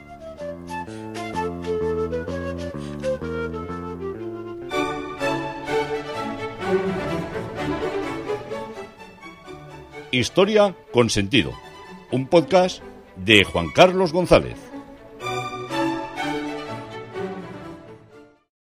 Historia 10.18 10.74
con 10.92 11.10
sentido, 11.10 11.52
un 12.10 12.26
podcast 12.26 12.82
de 13.14 13.44
Juan 13.44 13.70
Carlos 13.70 14.12
González. 14.12 14.56